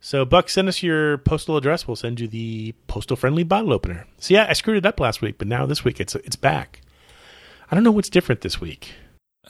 So, 0.00 0.24
Buck, 0.24 0.48
send 0.48 0.68
us 0.68 0.82
your 0.82 1.18
postal 1.18 1.56
address. 1.56 1.88
We'll 1.88 1.96
send 1.96 2.20
you 2.20 2.28
the 2.28 2.72
postal 2.86 3.16
friendly 3.16 3.42
bottle 3.42 3.72
opener. 3.72 4.06
So, 4.18 4.34
yeah, 4.34 4.46
I 4.48 4.52
screwed 4.52 4.76
it 4.76 4.86
up 4.86 5.00
last 5.00 5.20
week, 5.20 5.38
but 5.38 5.48
now 5.48 5.66
this 5.66 5.84
week 5.84 5.98
it's 5.98 6.14
it's 6.14 6.36
back. 6.36 6.82
I 7.70 7.74
don't 7.74 7.82
know 7.82 7.90
what's 7.90 8.08
different 8.08 8.42
this 8.42 8.60
week. 8.60 8.92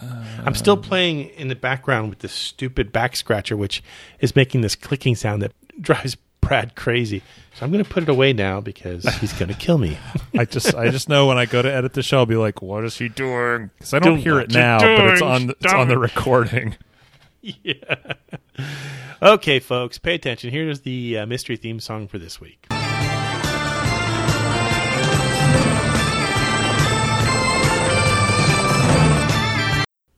I'm 0.01 0.55
still 0.55 0.77
playing 0.77 1.31
in 1.31 1.49
the 1.49 1.57
background 1.57 2.11
with 2.11 2.21
this 2.21 2.33
stupid 2.33 2.93
back 2.93 3.17
scratcher, 3.17 3.57
which 3.57 3.83
is 4.21 4.37
making 4.37 4.61
this 4.61 4.75
clicking 4.75 5.15
sound 5.15 5.43
that 5.43 5.53
drives 5.81 6.17
Brad 6.41 6.77
crazy. 6.77 7.23
So 7.55 7.65
I'm 7.65 7.73
going 7.73 7.83
to 7.85 7.91
put 7.91 8.05
it 8.05 8.09
away 8.09 8.33
now 8.33 8.61
because 8.61 9.05
he's 9.21 9.33
going 9.33 9.49
to 9.49 9.59
kill 9.59 9.79
me. 9.79 9.99
I 10.39 10.45
just 10.45 10.75
I 10.75 10.91
just 10.91 11.09
know 11.09 11.27
when 11.27 11.39
I 11.39 11.47
go 11.47 11.61
to 11.61 11.73
edit 11.73 11.93
the 11.93 12.03
show, 12.03 12.19
I'll 12.19 12.27
be 12.27 12.37
like, 12.37 12.63
"What 12.63 12.85
is 12.85 12.97
he 12.97 13.09
doing?" 13.09 13.71
Because 13.77 13.95
I 13.95 13.99
don't 13.99 14.15
Doing 14.15 14.23
hear 14.23 14.41
it 14.41 14.53
now, 14.53 14.79
but 14.79 15.11
it's 15.11 15.21
doing, 15.21 15.33
on 15.33 15.51
it's 15.51 15.73
on 15.73 15.89
the 15.89 15.99
recording. 15.99 16.77
yeah. 17.43 18.15
Okay, 19.21 19.59
folks, 19.59 19.99
pay 19.99 20.15
attention. 20.15 20.51
Here's 20.51 20.83
the 20.83 21.19
uh, 21.19 21.27
mystery 21.27 21.57
theme 21.57 21.81
song 21.81 22.07
for 22.07 22.19
this 22.19 22.41
week. 22.41 22.67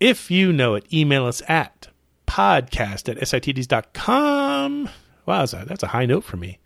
If 0.00 0.30
you 0.30 0.50
know 0.50 0.76
it, 0.76 0.90
email 0.90 1.26
us 1.26 1.42
at 1.46 1.88
podcast 2.26 3.06
at 3.10 3.18
sitds.com. 3.18 4.88
Wow, 5.26 5.38
that's 5.40 5.52
a, 5.52 5.64
that's 5.66 5.82
a 5.82 5.88
high 5.88 6.06
note 6.06 6.24
for 6.24 6.38
me. 6.38 6.58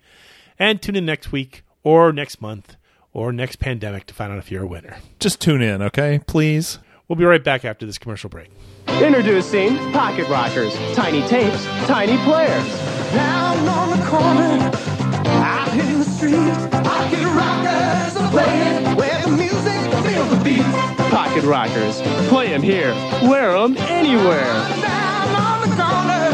And 0.57 0.81
tune 0.81 0.95
in 0.95 1.05
next 1.05 1.33
week 1.33 1.63
or 1.83 2.13
next 2.13 2.41
month 2.41 2.77
or 3.11 3.33
next 3.33 3.57
pandemic 3.57 4.05
to 4.05 4.13
find 4.13 4.31
out 4.31 4.37
if 4.37 4.49
you're 4.49 4.63
a 4.63 4.67
winner. 4.67 4.99
Just 5.19 5.41
tune 5.41 5.61
in, 5.61 5.81
okay? 5.81 6.21
Please. 6.25 6.79
We'll 7.09 7.17
be 7.17 7.25
right 7.25 7.43
back 7.43 7.65
after 7.65 7.85
this 7.85 7.97
commercial 7.97 8.29
break. 8.29 8.49
Introducing 8.87 9.75
Pocket 9.91 10.29
Rockers. 10.29 10.73
Tiny 10.95 11.21
tapes, 11.27 11.65
tiny 11.87 12.17
players. 12.23 12.65
Down 13.11 13.67
on 13.67 13.99
the 13.99 14.05
corner, 14.05 14.71
out 15.43 15.73
in 15.73 15.99
the 15.99 16.05
street, 16.05 16.71
pocket 16.83 17.25
rockers 17.35 17.74
beat. 20.45 20.61
Pocket 21.09 21.43
Rockers. 21.43 22.01
Play 22.29 22.53
'em 22.53 22.61
here, 22.61 22.93
wear 23.27 23.57
'em 23.57 23.75
anywhere. 23.77 24.53
Down 24.79 25.35
on 25.35 25.57
the 25.61 25.75
corner, 25.75 26.25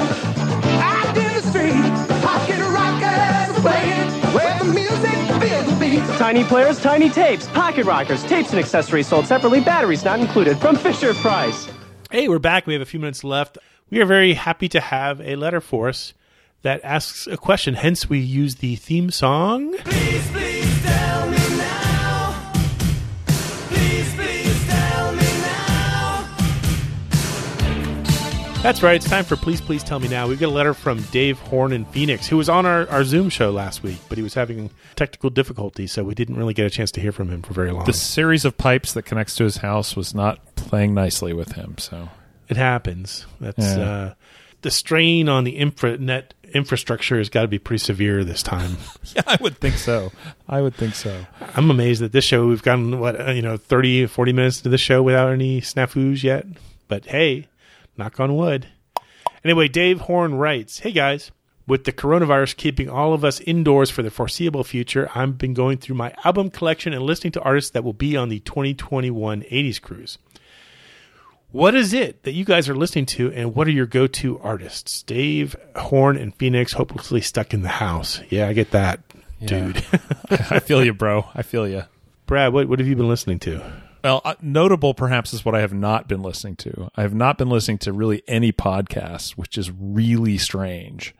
out 0.83 1.17
in 1.17 1.33
the 1.33 1.41
street, 1.49 1.81
pocket 2.21 2.59
rockers 2.59 3.49
are 3.49 3.61
playing 3.61 4.09
where 4.35 4.59
the 4.59 4.65
music 4.65 5.17
feels 5.41 5.65
the 5.65 5.77
beat. 5.79 6.03
Tiny 6.17 6.43
players, 6.43 6.79
tiny 6.81 7.09
tapes. 7.09 7.47
Pocket 7.53 7.85
Rockers. 7.85 8.21
Tapes 8.23 8.51
and 8.51 8.59
accessories 8.59 9.07
sold 9.07 9.25
separately, 9.27 9.61
batteries 9.61 10.03
not 10.03 10.19
included. 10.19 10.57
From 10.59 10.75
Fisher 10.75 11.13
Price. 11.15 11.67
Hey, 12.11 12.27
we're 12.27 12.39
back. 12.39 12.67
We 12.67 12.73
have 12.73 12.81
a 12.81 12.85
few 12.85 12.99
minutes 12.99 13.23
left. 13.23 13.57
We 13.89 14.01
are 14.01 14.05
very 14.05 14.33
happy 14.33 14.67
to 14.69 14.79
have 14.81 15.21
a 15.21 15.35
letter 15.37 15.61
for 15.61 15.87
us 15.89 16.13
that 16.63 16.81
asks 16.83 17.27
a 17.27 17.37
question. 17.37 17.75
Hence, 17.75 18.09
we 18.09 18.19
use 18.19 18.55
the 18.55 18.75
theme 18.75 19.09
song. 19.11 19.73
Please, 19.85 20.27
please 20.31 20.40
That's 28.61 28.83
right. 28.83 28.95
It's 28.95 29.09
time 29.09 29.23
for 29.25 29.35
Please, 29.35 29.59
Please 29.59 29.83
Tell 29.83 29.99
Me 29.99 30.07
Now. 30.07 30.27
We've 30.27 30.39
got 30.39 30.45
a 30.49 30.51
letter 30.51 30.75
from 30.75 31.01
Dave 31.11 31.39
Horn 31.39 31.73
in 31.73 31.83
Phoenix, 31.85 32.27
who 32.27 32.37
was 32.37 32.47
on 32.47 32.67
our, 32.67 32.87
our 32.89 33.03
Zoom 33.03 33.29
show 33.29 33.49
last 33.49 33.81
week, 33.81 33.97
but 34.07 34.19
he 34.19 34.23
was 34.23 34.35
having 34.35 34.69
technical 34.95 35.31
difficulties, 35.31 35.91
so 35.91 36.03
we 36.03 36.13
didn't 36.13 36.35
really 36.37 36.53
get 36.53 36.67
a 36.67 36.69
chance 36.69 36.91
to 36.91 37.01
hear 37.01 37.11
from 37.11 37.29
him 37.29 37.41
for 37.41 37.53
very 37.55 37.71
long. 37.71 37.85
The 37.85 37.93
series 37.93 38.45
of 38.45 38.59
pipes 38.59 38.93
that 38.93 39.01
connects 39.01 39.33
to 39.37 39.45
his 39.45 39.57
house 39.57 39.95
was 39.95 40.13
not 40.13 40.39
playing 40.55 40.93
nicely 40.93 41.33
with 41.33 41.53
him, 41.53 41.75
so 41.79 42.09
It 42.49 42.57
happens. 42.57 43.25
That's 43.39 43.57
Yeah. 43.57 43.79
uh, 43.81 44.13
the 44.61 44.69
strain 44.69 45.27
on 45.27 45.43
the 45.43 45.51
infra 45.57 45.97
net 45.97 46.35
infrastructure 46.53 47.17
has 47.17 47.29
got 47.29 47.41
to 47.41 47.47
be 47.47 47.57
pretty 47.57 47.83
severe 47.83 48.23
this 48.23 48.43
time. 48.43 48.77
yeah, 49.15 49.23
I 49.25 49.37
would 49.41 49.57
think 49.57 49.75
so. 49.75 50.11
I 50.47 50.61
would 50.61 50.75
think 50.75 50.93
so. 50.93 51.25
I'm 51.55 51.71
amazed 51.71 52.01
that 52.03 52.11
this 52.11 52.25
show 52.25 52.45
we've 52.45 52.61
gotten 52.61 52.99
what 52.99 53.19
uh, 53.19 53.31
you 53.31 53.41
know 53.41 53.57
30 53.57 54.05
40 54.05 54.33
minutes 54.33 54.57
into 54.59 54.69
the 54.69 54.77
show 54.77 55.01
without 55.01 55.31
any 55.31 55.61
snafus 55.61 56.21
yet. 56.21 56.45
But 56.87 57.05
hey, 57.05 57.47
knock 57.97 58.19
on 58.19 58.35
wood. 58.35 58.67
Anyway, 59.43 59.67
Dave 59.67 60.01
Horn 60.01 60.35
writes, 60.35 60.79
"Hey 60.79 60.91
guys, 60.91 61.31
with 61.67 61.85
the 61.85 61.91
coronavirus 61.91 62.57
keeping 62.57 62.89
all 62.89 63.13
of 63.13 63.23
us 63.23 63.39
indoors 63.41 63.89
for 63.89 64.03
the 64.03 64.11
foreseeable 64.11 64.63
future, 64.63 65.09
I've 65.15 65.37
been 65.37 65.53
going 65.53 65.77
through 65.77 65.95
my 65.95 66.13
album 66.23 66.49
collection 66.49 66.93
and 66.93 67.03
listening 67.03 67.31
to 67.33 67.41
artists 67.41 67.71
that 67.71 67.83
will 67.83 67.93
be 67.93 68.17
on 68.17 68.29
the 68.29 68.39
2021 68.39 69.43
80s 69.43 69.81
cruise. 69.81 70.17
What 71.51 71.75
is 71.75 71.93
it 71.93 72.23
that 72.23 72.31
you 72.31 72.45
guys 72.45 72.69
are 72.69 72.75
listening 72.75 73.05
to, 73.07 73.31
and 73.33 73.53
what 73.53 73.67
are 73.67 73.71
your 73.71 73.85
go-to 73.85 74.39
artists? 74.39 75.03
Dave 75.03 75.55
Horn 75.75 76.15
and 76.15 76.33
Phoenix, 76.35 76.73
hopelessly 76.73 77.19
stuck 77.19 77.53
in 77.53 77.61
the 77.61 77.67
house. 77.69 78.21
Yeah, 78.29 78.47
I 78.47 78.53
get 78.53 78.71
that, 78.71 79.01
dude. 79.43 79.77
I 80.29 80.59
feel 80.59 80.83
you, 80.83 80.93
bro. 80.93 81.27
I 81.35 81.41
feel 81.41 81.67
you. 81.67 81.83
Brad, 82.25 82.53
what 82.53 82.69
what 82.69 82.79
have 82.79 82.87
you 82.87 82.95
been 82.95 83.09
listening 83.09 83.39
to? 83.39 83.80
Well, 84.03 84.21
uh, 84.25 84.35
notable 84.41 84.93
perhaps 84.93 85.33
is 85.33 85.45
what 85.45 85.55
I 85.55 85.61
have 85.61 85.73
not 85.73 86.07
been 86.07 86.21
listening 86.21 86.55
to. 86.57 86.89
I 86.95 87.01
have 87.01 87.13
not 87.13 87.37
been 87.37 87.49
listening 87.49 87.77
to 87.79 87.93
really 87.93 88.23
any 88.27 88.51
podcasts, 88.51 89.31
which 89.31 89.57
is 89.57 89.71
really 89.71 90.37
strange. 90.37 91.13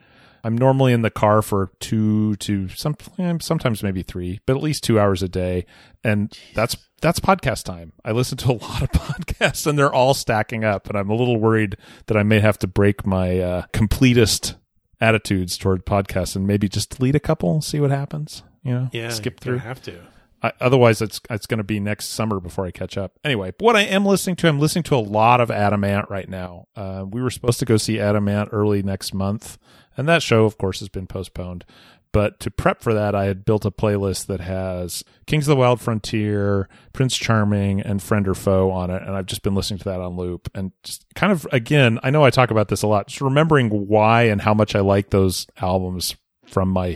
I'm 0.44 0.58
normally 0.58 0.91
in 0.91 1.04
the 1.04 1.12
car 1.12 1.41
for 1.44 1.72
two 1.80 2.36
to 2.38 2.67
some 2.70 2.96
sometimes 3.39 3.84
maybe 3.84 4.02
three, 4.02 4.39
but 4.48 4.58
at 4.58 4.63
least 4.63 4.84
two 4.84 5.00
hours 5.00 5.22
a 5.22 5.30
day, 5.30 5.65
and 6.04 6.36
that's 6.56 6.76
that's 7.00 7.20
podcast 7.20 7.63
time. 7.63 7.94
I 8.04 8.12
listen 8.12 8.38
to 8.39 8.52
a 8.52 8.54
lot 8.62 8.82
of 8.82 8.89
podcasts, 8.91 9.67
and 9.67 9.78
they're 9.78 9.94
all 9.94 10.15
stacking 10.15 10.63
up, 10.63 10.88
and 10.89 10.98
I'm 10.98 11.12
a 11.12 11.15
little 11.15 11.39
worried 11.39 11.78
that 12.08 12.17
I 12.17 12.24
may 12.24 12.39
have 12.39 12.58
to 12.60 12.67
break 12.67 13.06
my 13.06 13.39
uh, 13.39 13.62
completist 13.74 14.56
attitudes 15.00 15.58
toward 15.58 15.86
podcasts 15.86 16.36
and 16.36 16.48
maybe 16.48 16.67
just 16.67 16.98
delete 16.98 17.15
a 17.15 17.20
couple, 17.20 17.54
and 17.54 17.63
see 17.63 17.80
what 17.80 17.91
happens. 17.91 18.41
You 18.63 18.74
know, 18.74 18.89
Yeah, 18.91 19.10
skip 19.10 19.39
through. 19.39 19.60
have 19.60 19.82
to. 19.84 20.00
I, 20.43 20.51
otherwise, 20.60 21.01
it's 21.01 21.21
it's 21.30 21.45
going 21.45 21.60
to 21.60 21.63
be 21.63 21.80
next 21.80 22.08
summer 22.10 22.39
before 22.39 22.65
I 22.65 22.71
catch 22.71 22.97
up. 22.97 23.19
Anyway, 23.23 23.54
what 23.60 23.75
I 23.75 23.82
am 23.82 24.06
listening 24.06 24.36
to, 24.38 24.47
I'm 24.47 24.60
listening 24.60 24.84
to 24.84 24.95
a 24.95 24.97
lot 24.97 25.39
of 25.39 25.51
Adam 25.51 25.84
Ant 25.84 26.10
right 26.10 26.27
now. 26.27 26.67
Uh, 26.75 27.06
we 27.10 27.21
were 27.21 27.30
supposed 27.30 27.60
to 27.60 27.65
go 27.65 27.77
see 27.77 27.99
Adam 27.99 28.27
Ant 28.27 28.49
early 28.51 28.82
next 28.82 29.13
month, 29.13 29.58
and 29.95 30.08
that 30.08 30.23
show, 30.23 30.45
of 30.45 30.58
course, 30.58 30.80
has 30.80 30.89
been 30.89 31.08
postponed. 31.08 31.65
But 32.13 32.41
to 32.41 32.51
prep 32.51 32.82
for 32.82 32.93
that, 32.93 33.15
I 33.15 33.25
had 33.25 33.45
built 33.45 33.63
a 33.63 33.71
playlist 33.71 34.25
that 34.25 34.41
has 34.41 35.04
Kings 35.27 35.47
of 35.47 35.51
the 35.51 35.56
Wild 35.62 35.80
Frontier, 35.80 36.67
Prince 36.91 37.15
Charming, 37.15 37.80
and 37.80 38.04
Friend 38.04 38.27
or 38.27 38.34
Foe 38.34 38.69
on 38.69 38.89
it, 38.89 39.01
and 39.01 39.15
I've 39.15 39.27
just 39.27 39.43
been 39.43 39.56
listening 39.56 39.77
to 39.80 39.86
that 39.86 40.01
on 40.01 40.17
loop. 40.17 40.49
And 40.54 40.71
just 40.84 41.06
kind 41.15 41.32
of 41.32 41.47
again, 41.51 41.99
I 42.04 42.10
know 42.10 42.25
I 42.25 42.30
talk 42.32 42.51
about 42.51 42.67
this 42.67 42.82
a 42.82 42.88
lot, 42.88 43.08
just 43.08 43.21
remembering 43.21 43.69
why 43.69 44.23
and 44.23 44.41
how 44.41 44.54
much 44.54 44.75
I 44.75 44.82
like 44.82 45.12
those 45.12 45.47
albums 45.62 46.15
from 46.47 46.69
my 46.69 46.88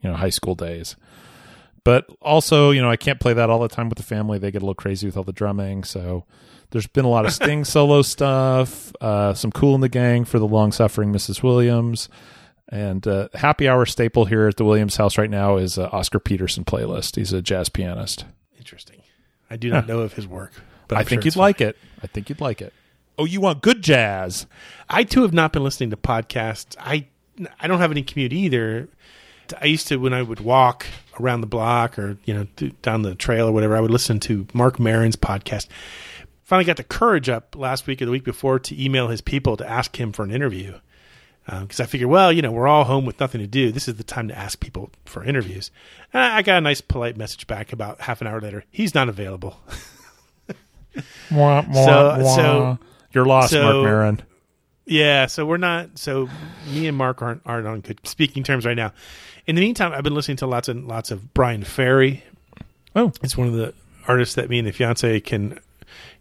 you 0.00 0.10
know 0.10 0.16
high 0.16 0.30
school 0.30 0.54
days 0.54 0.96
but 1.86 2.04
also 2.20 2.70
you 2.72 2.82
know 2.82 2.90
i 2.90 2.96
can't 2.96 3.20
play 3.20 3.32
that 3.32 3.48
all 3.48 3.60
the 3.60 3.68
time 3.68 3.88
with 3.88 3.96
the 3.96 4.04
family. 4.04 4.38
They 4.38 4.50
get 4.50 4.60
a 4.60 4.64
little 4.66 4.74
crazy 4.74 5.06
with 5.06 5.16
all 5.16 5.22
the 5.24 5.32
drumming. 5.32 5.84
So 5.84 6.24
there's 6.70 6.86
been 6.88 7.04
a 7.04 7.08
lot 7.08 7.24
of 7.24 7.32
sting 7.32 7.64
solo 7.74 8.02
stuff 8.02 8.92
uh, 9.00 9.32
some 9.34 9.52
Kool 9.52 9.78
& 9.78 9.80
the 9.86 9.88
Gang 9.88 10.24
for 10.24 10.38
the 10.38 10.46
long 10.46 10.72
suffering 10.72 11.12
mrs 11.12 11.42
williams. 11.42 12.08
And 12.68 13.06
uh, 13.06 13.28
happy 13.34 13.68
hour 13.68 13.86
staple 13.86 14.24
here 14.24 14.48
at 14.48 14.56
the 14.56 14.64
williams 14.64 14.96
house 14.96 15.16
right 15.16 15.30
now 15.30 15.56
is 15.56 15.78
uh, 15.78 15.88
oscar 15.92 16.18
peterson 16.18 16.64
playlist. 16.64 17.14
He's 17.16 17.32
a 17.32 17.40
jazz 17.40 17.68
pianist. 17.68 18.24
Interesting. 18.58 19.00
I 19.48 19.56
do 19.56 19.70
not 19.70 19.84
Huh. 19.84 19.92
know 19.94 20.00
of 20.00 20.14
his 20.14 20.26
work, 20.26 20.52
but 20.88 20.96
i 20.96 21.00
I'm 21.00 21.06
think 21.06 21.22
sure 21.22 21.26
you'd 21.26 21.34
it's 21.34 21.36
like 21.36 21.60
it. 21.60 21.76
I 22.02 22.08
think 22.08 22.28
you'd 22.28 22.40
like 22.40 22.60
it. 22.60 22.72
Oh 23.16 23.24
you 23.24 23.40
want 23.40 23.62
good 23.62 23.80
jazz. 23.82 24.46
I 24.90 25.04
too 25.04 25.22
have 25.22 25.32
not 25.32 25.52
been 25.52 25.62
listening 25.62 25.90
to 25.90 25.96
podcasts. 25.96 26.74
I 26.80 27.06
I 27.60 27.68
don't 27.68 27.78
have 27.78 27.92
any 27.92 28.02
commute 28.02 28.32
either. 28.32 28.88
I 29.60 29.66
used 29.66 29.88
to 29.88 29.96
when 29.96 30.12
I 30.14 30.22
would 30.22 30.40
walk 30.40 30.86
around 31.20 31.40
the 31.40 31.46
block 31.46 31.98
or 31.98 32.18
you 32.24 32.34
know 32.34 32.46
down 32.82 33.02
the 33.02 33.14
trail 33.14 33.48
or 33.48 33.52
whatever. 33.52 33.76
I 33.76 33.80
would 33.80 33.90
listen 33.90 34.20
to 34.20 34.46
Marc 34.52 34.78
Maron's 34.78 35.16
podcast. 35.16 35.66
Finally 36.44 36.64
got 36.64 36.76
the 36.76 36.84
courage 36.84 37.28
up 37.28 37.56
last 37.56 37.86
week 37.86 38.00
or 38.00 38.04
the 38.06 38.10
week 38.12 38.24
before 38.24 38.58
to 38.60 38.80
email 38.82 39.08
his 39.08 39.20
people 39.20 39.56
to 39.56 39.68
ask 39.68 39.98
him 40.00 40.12
for 40.12 40.22
an 40.22 40.30
interview 40.30 40.78
um, 41.48 41.62
because 41.62 41.80
I 41.80 41.86
figured, 41.86 42.08
well, 42.08 42.32
you 42.32 42.40
know, 42.40 42.52
we're 42.52 42.68
all 42.68 42.84
home 42.84 43.04
with 43.04 43.18
nothing 43.18 43.40
to 43.40 43.48
do. 43.48 43.72
This 43.72 43.88
is 43.88 43.96
the 43.96 44.04
time 44.04 44.28
to 44.28 44.38
ask 44.38 44.60
people 44.60 44.90
for 45.06 45.24
interviews. 45.24 45.70
And 46.12 46.22
I 46.22 46.36
I 46.38 46.42
got 46.42 46.58
a 46.58 46.60
nice, 46.60 46.80
polite 46.80 47.16
message 47.16 47.46
back 47.48 47.72
about 47.72 48.00
half 48.02 48.20
an 48.20 48.26
hour 48.28 48.40
later. 48.40 48.64
He's 48.70 48.94
not 48.94 49.08
available. 49.08 49.58
Mwah, 51.30 51.66
mwah, 51.66 51.74
So- 51.74 52.16
mwah. 52.22 52.34
so- 52.36 52.78
you're 53.12 53.26
lost 53.26 53.50
so- 53.50 53.62
Marc 53.62 53.84
Maron. 53.84 54.22
Yeah, 54.86 55.26
so 55.26 55.44
we're 55.44 55.56
not. 55.56 55.98
So 55.98 56.28
me 56.72 56.86
and 56.86 56.96
Marc 56.96 57.20
aren't 57.20 57.42
aren't 57.44 57.66
on 57.66 57.80
good 57.80 57.98
speaking 58.06 58.42
terms 58.44 58.64
right 58.64 58.76
now. 58.76 58.92
In 59.46 59.54
the 59.56 59.60
meantime, 59.60 59.92
I've 59.92 60.04
been 60.04 60.14
listening 60.14 60.36
to 60.38 60.46
lots 60.46 60.68
and 60.68 60.86
lots 60.86 61.10
of 61.10 61.34
Bryan 61.34 61.64
Ferry. 61.64 62.24
Oh, 62.94 63.12
it's 63.22 63.36
one 63.36 63.48
of 63.48 63.54
the 63.54 63.74
artists 64.08 64.36
that 64.36 64.48
me 64.48 64.58
and 64.58 64.66
the 64.68 64.72
fiance 64.72 65.20
can 65.20 65.58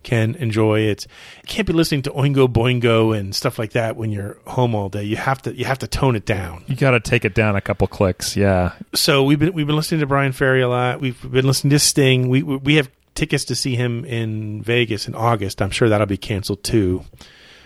can 0.04 0.36
enjoy. 0.36 0.82
It's 0.82 1.06
you 1.44 1.48
can't 1.48 1.68
be 1.68 1.74
listening 1.74 2.02
to 2.04 2.12
Oingo 2.12 2.48
Boingo 2.48 3.18
and 3.18 3.36
stuff 3.36 3.58
like 3.60 3.72
that 3.74 3.96
when 3.98 4.12
you're 4.12 4.38
home 4.48 4.74
all 4.76 4.90
day. 4.90 5.04
You 5.04 5.16
have 5.18 5.42
to 5.44 5.56
you 5.56 5.66
have 5.66 5.80
to 5.80 5.88
tone 5.88 6.16
it 6.16 6.26
down. 6.26 6.64
you 6.68 6.76
got 6.76 6.92
to 6.92 7.00
take 7.00 7.24
it 7.26 7.34
down 7.36 7.56
a 7.56 7.62
couple 7.62 7.88
clicks 7.88 8.36
yeah 8.36 8.74
So 8.94 9.24
we've 9.24 9.40
been 9.40 9.54
we've 9.54 9.68
been 9.68 9.76
listening 9.76 10.02
to 10.02 10.08
Bryan 10.08 10.32
Ferry 10.32 10.62
a 10.62 10.70
lot. 10.70 11.02
We've 11.02 11.20
been 11.32 11.46
listening 11.46 11.72
to 11.72 11.80
Sting. 11.80 12.30
We 12.30 12.42
we 12.44 12.58
we 12.58 12.76
have 12.76 12.90
tickets 13.16 13.46
to 13.46 13.56
see 13.56 13.76
him 13.76 14.06
in 14.06 14.62
Vegas 14.62 15.08
in 15.08 15.16
August. 15.16 15.62
I'm 15.62 15.72
sure 15.72 15.88
that'll 15.90 16.08
be 16.08 16.18
canceled 16.18 16.64
too. 16.64 17.04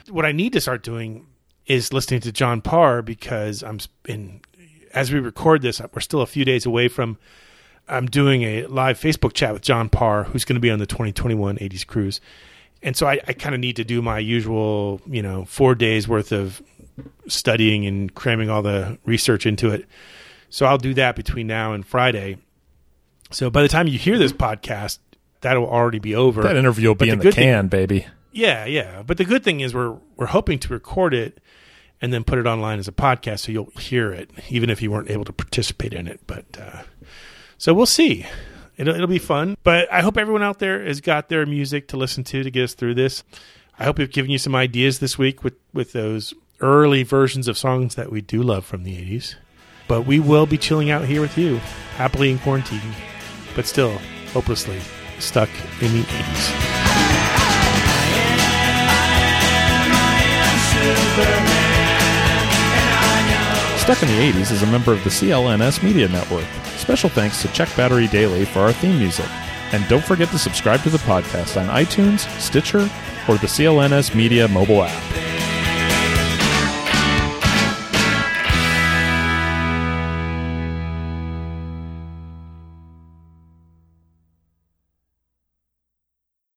What 0.09 0.25
I 0.25 0.31
need 0.31 0.53
to 0.53 0.61
start 0.61 0.83
doing 0.83 1.27
is 1.65 1.93
listening 1.93 2.21
to 2.21 2.31
John 2.31 2.61
Parr 2.61 3.01
because 3.01 3.63
I'm 3.63 3.79
in 4.07 4.41
as 4.93 5.11
we 5.11 5.19
record 5.19 5.61
this, 5.61 5.81
we're 5.93 6.01
still 6.01 6.21
a 6.21 6.25
few 6.25 6.45
days 6.45 6.65
away 6.65 6.87
from 6.87 7.17
I'm 7.87 8.05
doing 8.05 8.43
a 8.43 8.65
live 8.67 8.99
Facebook 8.99 9.33
chat 9.33 9.53
with 9.53 9.61
John 9.61 9.89
Parr, 9.89 10.25
who's 10.25 10.45
going 10.45 10.55
to 10.55 10.59
be 10.59 10.69
on 10.69 10.79
the 10.79 10.85
2021 10.85 11.57
80s 11.57 11.85
cruise. 11.85 12.21
And 12.81 12.95
so 12.95 13.07
I, 13.07 13.19
I 13.27 13.33
kind 13.33 13.55
of 13.55 13.61
need 13.61 13.75
to 13.77 13.83
do 13.83 14.01
my 14.01 14.19
usual, 14.19 15.01
you 15.05 15.21
know, 15.21 15.45
four 15.45 15.75
days 15.75 16.07
worth 16.07 16.31
of 16.31 16.61
studying 17.27 17.85
and 17.85 18.13
cramming 18.13 18.49
all 18.49 18.61
the 18.61 18.97
research 19.05 19.45
into 19.45 19.71
it. 19.71 19.85
So 20.49 20.65
I'll 20.65 20.77
do 20.77 20.93
that 20.95 21.15
between 21.15 21.47
now 21.47 21.73
and 21.73 21.85
Friday. 21.85 22.37
So 23.31 23.49
by 23.49 23.61
the 23.61 23.67
time 23.67 23.87
you 23.87 23.99
hear 23.99 24.17
this 24.17 24.31
podcast, 24.31 24.99
that'll 25.41 25.67
already 25.67 25.99
be 25.99 26.15
over. 26.15 26.41
that 26.43 26.55
interview 26.55 26.89
will 26.89 26.95
be 26.95 27.09
in 27.09 27.19
the 27.19 27.31
thing- 27.31 27.43
can 27.43 27.67
baby 27.67 28.07
yeah, 28.31 28.65
yeah. 28.65 29.03
But 29.05 29.17
the 29.17 29.25
good 29.25 29.43
thing 29.43 29.59
is 29.59 29.73
we're 29.73 29.97
we're 30.15 30.27
hoping 30.27 30.59
to 30.59 30.73
record 30.73 31.13
it 31.13 31.39
and 32.01 32.13
then 32.13 32.23
put 32.23 32.39
it 32.39 32.45
online 32.45 32.79
as 32.79 32.87
a 32.87 32.93
podcast, 32.93 33.39
so 33.39 33.51
you'll 33.51 33.71
hear 33.77 34.11
it, 34.11 34.29
even 34.49 34.69
if 34.69 34.81
you 34.81 34.91
weren't 34.91 35.09
able 35.09 35.25
to 35.25 35.33
participate 35.33 35.93
in 35.93 36.07
it. 36.07 36.21
But 36.27 36.45
uh, 36.59 36.83
so 37.57 37.73
we'll 37.73 37.85
see. 37.85 38.25
It'll 38.77 38.95
it'll 38.95 39.07
be 39.07 39.19
fun. 39.19 39.57
But 39.63 39.91
I 39.91 40.01
hope 40.01 40.17
everyone 40.17 40.43
out 40.43 40.59
there 40.59 40.83
has 40.83 41.01
got 41.01 41.29
their 41.29 41.45
music 41.45 41.87
to 41.89 41.97
listen 41.97 42.23
to 42.25 42.43
to 42.43 42.51
get 42.51 42.63
us 42.63 42.73
through 42.73 42.95
this. 42.95 43.23
I 43.77 43.85
hope 43.85 43.97
we've 43.97 44.11
given 44.11 44.31
you 44.31 44.37
some 44.37 44.55
ideas 44.55 44.99
this 44.99 45.17
week 45.17 45.43
with 45.43 45.55
with 45.73 45.91
those 45.91 46.33
early 46.61 47.03
versions 47.03 47.47
of 47.47 47.57
songs 47.57 47.95
that 47.95 48.11
we 48.11 48.21
do 48.21 48.41
love 48.41 48.65
from 48.65 48.83
the 48.83 48.95
'80s. 48.95 49.35
But 49.87 50.05
we 50.05 50.19
will 50.19 50.45
be 50.45 50.57
chilling 50.57 50.91
out 50.91 51.05
here 51.05 51.19
with 51.19 51.37
you, 51.37 51.57
happily 51.95 52.29
in 52.29 52.39
quarantine, 52.39 52.93
but 53.55 53.65
still 53.65 53.97
hopelessly 54.33 54.79
stuck 55.19 55.49
in 55.81 55.91
the 55.93 56.03
'80s. 56.03 56.88
Stuck 63.89 64.03
in 64.03 64.09
the 64.09 64.39
80s 64.39 64.51
is 64.51 64.61
a 64.61 64.67
member 64.67 64.93
of 64.93 65.03
the 65.03 65.09
CLNS 65.09 65.81
Media 65.81 66.07
Network. 66.07 66.45
Special 66.77 67.09
thanks 67.09 67.41
to 67.41 67.47
Check 67.47 67.75
Battery 67.75 68.05
Daily 68.05 68.45
for 68.45 68.59
our 68.59 68.71
theme 68.71 68.99
music. 68.99 69.25
And 69.71 69.83
don't 69.87 70.03
forget 70.03 70.29
to 70.29 70.37
subscribe 70.37 70.83
to 70.83 70.91
the 70.91 70.99
podcast 70.99 71.59
on 71.59 71.75
iTunes, 71.75 72.19
Stitcher, 72.39 72.87
or 73.27 73.37
the 73.39 73.47
CLNS 73.47 74.13
Media 74.13 74.47
mobile 74.47 74.83
app. 74.83 75.28